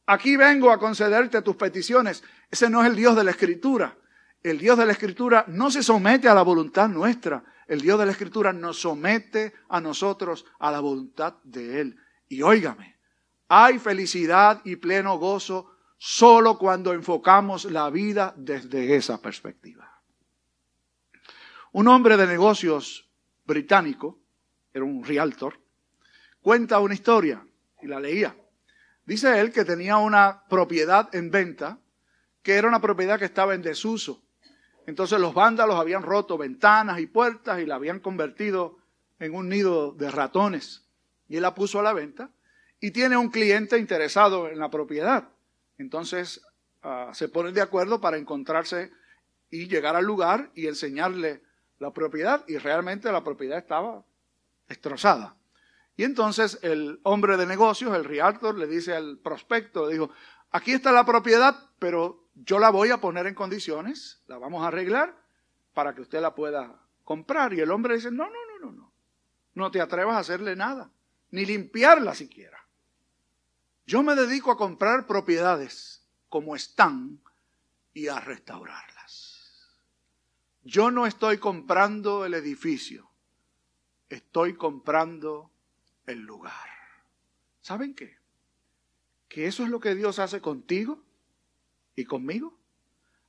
Aquí 0.05 0.35
vengo 0.35 0.71
a 0.71 0.79
concederte 0.79 1.41
tus 1.41 1.55
peticiones. 1.55 2.23
Ese 2.49 2.69
no 2.69 2.81
es 2.81 2.89
el 2.89 2.95
Dios 2.95 3.15
de 3.15 3.23
la 3.23 3.31
Escritura. 3.31 3.97
El 4.43 4.57
Dios 4.57 4.77
de 4.77 4.85
la 4.85 4.91
Escritura 4.91 5.45
no 5.47 5.69
se 5.69 5.83
somete 5.83 6.27
a 6.27 6.33
la 6.33 6.41
voluntad 6.41 6.89
nuestra. 6.89 7.43
El 7.67 7.81
Dios 7.81 7.99
de 7.99 8.05
la 8.05 8.11
Escritura 8.11 8.51
nos 8.51 8.81
somete 8.81 9.53
a 9.69 9.79
nosotros 9.79 10.45
a 10.59 10.71
la 10.71 10.79
voluntad 10.79 11.35
de 11.43 11.81
Él. 11.81 11.97
Y 12.27 12.41
óigame, 12.41 12.97
hay 13.47 13.79
felicidad 13.79 14.61
y 14.65 14.77
pleno 14.77 15.17
gozo 15.17 15.71
solo 15.97 16.57
cuando 16.57 16.93
enfocamos 16.93 17.65
la 17.65 17.89
vida 17.89 18.33
desde 18.35 18.95
esa 18.95 19.21
perspectiva. 19.21 20.01
Un 21.73 21.87
hombre 21.87 22.17
de 22.17 22.25
negocios 22.25 23.09
británico, 23.45 24.19
era 24.73 24.83
un 24.83 25.03
realtor, 25.03 25.60
cuenta 26.41 26.79
una 26.79 26.93
historia 26.93 27.45
y 27.81 27.87
la 27.87 27.99
leía. 27.99 28.35
Dice 29.05 29.39
él 29.39 29.51
que 29.51 29.65
tenía 29.65 29.97
una 29.97 30.43
propiedad 30.47 31.13
en 31.13 31.31
venta 31.31 31.79
que 32.43 32.55
era 32.55 32.67
una 32.67 32.81
propiedad 32.81 33.19
que 33.19 33.25
estaba 33.25 33.53
en 33.53 33.61
desuso. 33.61 34.23
Entonces 34.87 35.19
los 35.19 35.33
vándalos 35.33 35.75
habían 35.75 36.03
roto 36.03 36.37
ventanas 36.37 36.99
y 36.99 37.05
puertas 37.05 37.59
y 37.59 37.65
la 37.65 37.75
habían 37.75 37.99
convertido 37.99 38.77
en 39.19 39.35
un 39.35 39.47
nido 39.49 39.91
de 39.91 40.09
ratones. 40.09 40.87
Y 41.27 41.37
él 41.37 41.43
la 41.43 41.53
puso 41.53 41.79
a 41.79 41.83
la 41.83 41.93
venta 41.93 42.31
y 42.79 42.91
tiene 42.91 43.15
un 43.15 43.29
cliente 43.29 43.77
interesado 43.77 44.49
en 44.49 44.59
la 44.59 44.69
propiedad. 44.69 45.29
Entonces 45.77 46.41
ah, 46.81 47.11
se 47.13 47.29
ponen 47.29 47.53
de 47.53 47.61
acuerdo 47.61 48.01
para 48.01 48.17
encontrarse 48.17 48.91
y 49.49 49.67
llegar 49.67 49.95
al 49.95 50.05
lugar 50.05 50.51
y 50.55 50.67
enseñarle 50.67 51.43
la 51.77 51.91
propiedad. 51.91 52.43
Y 52.47 52.57
realmente 52.57 53.11
la 53.11 53.23
propiedad 53.23 53.59
estaba 53.59 54.03
destrozada. 54.67 55.35
Y 56.01 56.03
entonces 56.03 56.57
el 56.63 56.99
hombre 57.03 57.37
de 57.37 57.45
negocios, 57.45 57.95
el 57.95 58.03
realtor, 58.03 58.57
le 58.57 58.65
dice 58.65 58.95
al 58.95 59.19
prospecto, 59.19 59.85
le 59.85 59.93
dijo, 59.93 60.09
aquí 60.49 60.71
está 60.71 60.91
la 60.91 61.05
propiedad, 61.05 61.69
pero 61.77 62.27
yo 62.33 62.57
la 62.57 62.71
voy 62.71 62.89
a 62.89 62.99
poner 62.99 63.27
en 63.27 63.35
condiciones, 63.35 64.23
la 64.25 64.39
vamos 64.39 64.63
a 64.63 64.69
arreglar 64.69 65.15
para 65.75 65.93
que 65.93 66.01
usted 66.01 66.19
la 66.19 66.33
pueda 66.33 66.81
comprar. 67.03 67.53
Y 67.53 67.59
el 67.59 67.69
hombre 67.69 67.93
dice, 67.93 68.09
no, 68.09 68.23
no, 68.23 68.31
no, 68.31 68.65
no, 68.65 68.71
no, 68.71 68.93
no 69.53 69.69
te 69.69 69.79
atrevas 69.79 70.15
a 70.15 70.19
hacerle 70.21 70.55
nada, 70.55 70.89
ni 71.29 71.45
limpiarla 71.45 72.15
siquiera. 72.15 72.65
Yo 73.85 74.01
me 74.01 74.15
dedico 74.15 74.49
a 74.49 74.57
comprar 74.57 75.05
propiedades 75.05 76.03
como 76.29 76.55
están 76.55 77.21
y 77.93 78.07
a 78.07 78.19
restaurarlas. 78.19 79.69
Yo 80.63 80.89
no 80.89 81.05
estoy 81.05 81.37
comprando 81.37 82.25
el 82.25 82.33
edificio, 82.33 83.07
estoy 84.09 84.55
comprando 84.55 85.51
el 86.05 86.19
lugar. 86.19 86.53
¿Saben 87.61 87.93
qué? 87.93 88.17
Que 89.27 89.47
eso 89.47 89.63
es 89.63 89.69
lo 89.69 89.79
que 89.79 89.95
Dios 89.95 90.19
hace 90.19 90.41
contigo 90.41 91.03
y 91.95 92.05
conmigo. 92.05 92.57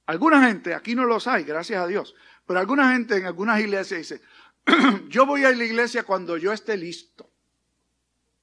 Alguna 0.06 0.46
gente, 0.46 0.74
aquí 0.74 0.94
no 0.94 1.04
los 1.04 1.26
hay, 1.26 1.44
gracias 1.44 1.82
a 1.82 1.86
Dios, 1.86 2.14
pero 2.46 2.58
alguna 2.58 2.92
gente 2.92 3.16
en 3.16 3.26
algunas 3.26 3.60
iglesias 3.60 4.00
dice, 4.00 4.22
yo 5.08 5.26
voy 5.26 5.44
a 5.44 5.52
la 5.52 5.64
iglesia 5.64 6.02
cuando 6.02 6.36
yo 6.36 6.52
esté 6.52 6.76
listo. 6.76 7.30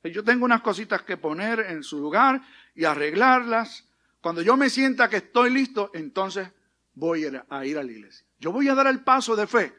Yo 0.03 0.23
tengo 0.23 0.45
unas 0.45 0.61
cositas 0.61 1.01
que 1.01 1.17
poner 1.17 1.59
en 1.59 1.83
su 1.83 1.99
lugar 1.99 2.41
y 2.73 2.85
arreglarlas. 2.85 3.85
Cuando 4.21 4.41
yo 4.41 4.55
me 4.55 4.69
sienta 4.69 5.09
que 5.09 5.17
estoy 5.17 5.49
listo, 5.49 5.91
entonces 5.93 6.49
voy 6.93 7.25
a 7.25 7.65
ir 7.65 7.77
a 7.77 7.83
la 7.83 7.91
iglesia. 7.91 8.25
Yo 8.39 8.53
voy 8.53 8.69
a 8.69 8.75
dar 8.75 8.87
el 8.87 9.03
paso 9.03 9.35
de 9.35 9.47
fe 9.47 9.73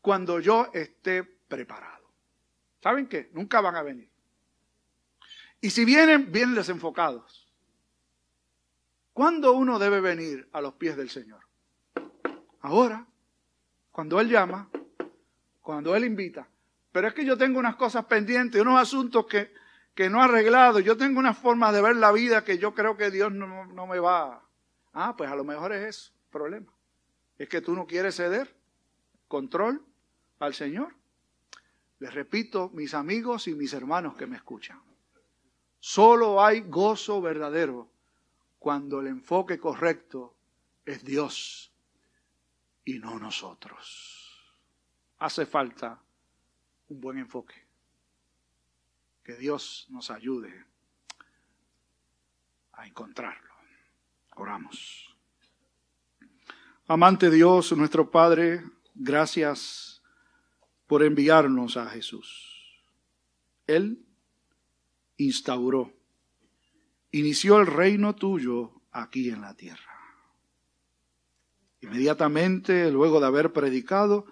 cuando 0.00 0.38
yo 0.38 0.70
esté 0.72 1.24
preparado. 1.24 1.97
¿Saben 2.82 3.08
qué? 3.08 3.30
Nunca 3.32 3.60
van 3.60 3.76
a 3.76 3.82
venir. 3.82 4.08
Y 5.60 5.70
si 5.70 5.84
vienen, 5.84 6.30
vienen 6.30 6.54
desenfocados. 6.54 7.48
¿Cuándo 9.12 9.52
uno 9.52 9.78
debe 9.78 10.00
venir 10.00 10.48
a 10.52 10.60
los 10.60 10.74
pies 10.74 10.96
del 10.96 11.10
Señor? 11.10 11.40
Ahora, 12.60 13.04
cuando 13.90 14.20
Él 14.20 14.28
llama, 14.28 14.70
cuando 15.60 15.96
Él 15.96 16.04
invita. 16.04 16.48
Pero 16.92 17.08
es 17.08 17.14
que 17.14 17.24
yo 17.24 17.36
tengo 17.36 17.58
unas 17.58 17.76
cosas 17.76 18.04
pendientes, 18.04 18.60
unos 18.62 18.80
asuntos 18.80 19.26
que, 19.26 19.52
que 19.94 20.08
no 20.08 20.20
he 20.20 20.24
arreglado. 20.24 20.78
Yo 20.78 20.96
tengo 20.96 21.18
una 21.18 21.34
forma 21.34 21.72
de 21.72 21.82
ver 21.82 21.96
la 21.96 22.12
vida 22.12 22.44
que 22.44 22.58
yo 22.58 22.74
creo 22.74 22.96
que 22.96 23.10
Dios 23.10 23.32
no, 23.32 23.66
no 23.66 23.86
me 23.86 23.98
va. 23.98 24.44
Ah, 24.92 25.14
pues 25.16 25.28
a 25.30 25.36
lo 25.36 25.44
mejor 25.44 25.72
es 25.72 25.88
eso, 25.88 26.12
problema. 26.30 26.72
Es 27.38 27.48
que 27.48 27.60
tú 27.60 27.74
no 27.74 27.86
quieres 27.86 28.16
ceder 28.16 28.54
control 29.26 29.84
al 30.38 30.54
Señor. 30.54 30.97
Les 32.00 32.14
repito, 32.14 32.70
mis 32.70 32.94
amigos 32.94 33.48
y 33.48 33.54
mis 33.54 33.72
hermanos 33.72 34.16
que 34.16 34.26
me 34.26 34.36
escuchan, 34.36 34.80
solo 35.80 36.42
hay 36.44 36.60
gozo 36.62 37.20
verdadero 37.20 37.88
cuando 38.58 39.00
el 39.00 39.08
enfoque 39.08 39.58
correcto 39.58 40.34
es 40.84 41.04
Dios 41.04 41.72
y 42.84 42.98
no 42.98 43.18
nosotros. 43.18 44.54
Hace 45.18 45.46
falta 45.46 46.00
un 46.88 47.00
buen 47.00 47.18
enfoque. 47.18 47.66
Que 49.24 49.34
Dios 49.34 49.86
nos 49.90 50.10
ayude 50.10 50.64
a 52.72 52.86
encontrarlo. 52.86 53.52
Oramos. 54.36 55.14
Amante 56.86 57.28
Dios, 57.28 57.72
nuestro 57.72 58.10
Padre, 58.10 58.62
gracias 58.94 59.97
por 60.88 61.04
enviarnos 61.04 61.76
a 61.76 61.88
Jesús. 61.88 62.82
Él 63.68 64.04
instauró 65.18 65.92
inició 67.10 67.58
el 67.60 67.66
reino 67.66 68.14
tuyo 68.14 68.82
aquí 68.92 69.30
en 69.30 69.40
la 69.40 69.54
tierra. 69.54 69.82
Inmediatamente, 71.80 72.90
luego 72.90 73.20
de 73.20 73.26
haber 73.26 73.52
predicado, 73.52 74.26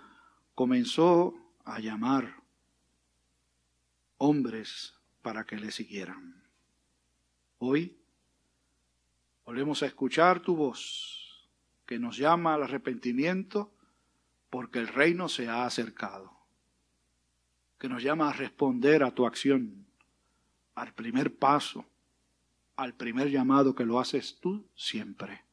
comenzó 0.54 1.34
a 1.64 1.78
llamar 1.78 2.42
hombres 4.18 4.94
para 5.22 5.44
que 5.44 5.56
le 5.56 5.70
siguieran. 5.70 6.42
Hoy 7.58 7.96
volvemos 9.44 9.82
a 9.82 9.86
escuchar 9.86 10.40
tu 10.40 10.56
voz 10.56 11.48
que 11.86 11.98
nos 11.98 12.16
llama 12.16 12.54
al 12.54 12.64
arrepentimiento 12.64 13.72
porque 14.50 14.80
el 14.80 14.88
reino 14.88 15.28
se 15.28 15.48
ha 15.48 15.64
acercado, 15.64 16.35
que 17.78 17.88
nos 17.88 18.02
llama 18.02 18.28
a 18.30 18.32
responder 18.32 19.02
a 19.02 19.10
tu 19.10 19.26
acción, 19.26 19.86
al 20.74 20.92
primer 20.94 21.36
paso, 21.36 21.84
al 22.76 22.94
primer 22.94 23.30
llamado 23.30 23.74
que 23.74 23.84
lo 23.84 23.98
haces 23.98 24.38
tú 24.40 24.66
siempre. 24.74 25.44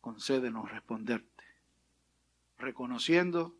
Concédenos 0.00 0.70
responderte, 0.70 1.44
reconociendo 2.58 3.54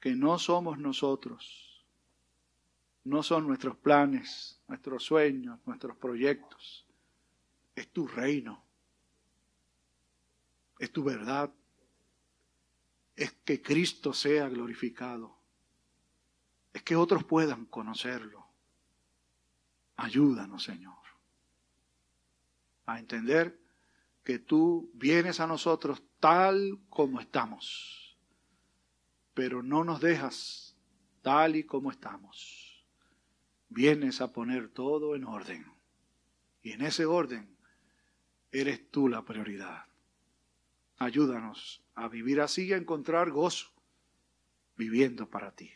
que 0.00 0.16
no 0.16 0.38
somos 0.38 0.78
nosotros, 0.78 1.84
no 3.04 3.22
son 3.22 3.46
nuestros 3.46 3.76
planes, 3.76 4.60
nuestros 4.68 5.04
sueños, 5.04 5.58
nuestros 5.66 5.96
proyectos, 5.96 6.86
es 7.74 7.88
tu 7.88 8.06
reino, 8.06 8.64
es 10.78 10.90
tu 10.90 11.04
verdad, 11.04 11.52
es 13.14 13.32
que 13.44 13.60
Cristo 13.60 14.12
sea 14.12 14.48
glorificado, 14.48 15.39
es 16.72 16.82
que 16.82 16.96
otros 16.96 17.24
puedan 17.24 17.66
conocerlo. 17.66 18.46
Ayúdanos, 19.96 20.64
Señor, 20.64 20.96
a 22.86 22.98
entender 22.98 23.60
que 24.24 24.38
tú 24.38 24.90
vienes 24.94 25.40
a 25.40 25.46
nosotros 25.46 26.02
tal 26.20 26.78
como 26.88 27.20
estamos, 27.20 28.16
pero 29.34 29.62
no 29.62 29.84
nos 29.84 30.00
dejas 30.00 30.76
tal 31.22 31.56
y 31.56 31.64
como 31.64 31.90
estamos. 31.90 32.84
Vienes 33.68 34.20
a 34.20 34.32
poner 34.32 34.68
todo 34.68 35.14
en 35.14 35.24
orden. 35.24 35.64
Y 36.62 36.72
en 36.72 36.82
ese 36.82 37.06
orden 37.06 37.56
eres 38.52 38.90
tú 38.90 39.08
la 39.08 39.22
prioridad. 39.24 39.84
Ayúdanos 40.98 41.82
a 41.94 42.08
vivir 42.08 42.40
así 42.40 42.66
y 42.66 42.72
a 42.72 42.76
encontrar 42.76 43.30
gozo 43.30 43.70
viviendo 44.76 45.28
para 45.28 45.52
ti. 45.52 45.70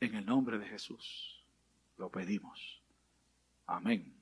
En 0.00 0.14
el 0.14 0.24
nombre 0.24 0.58
de 0.58 0.66
Jesús 0.66 1.46
lo 1.98 2.10
pedimos. 2.10 2.82
Amén. 3.66 4.19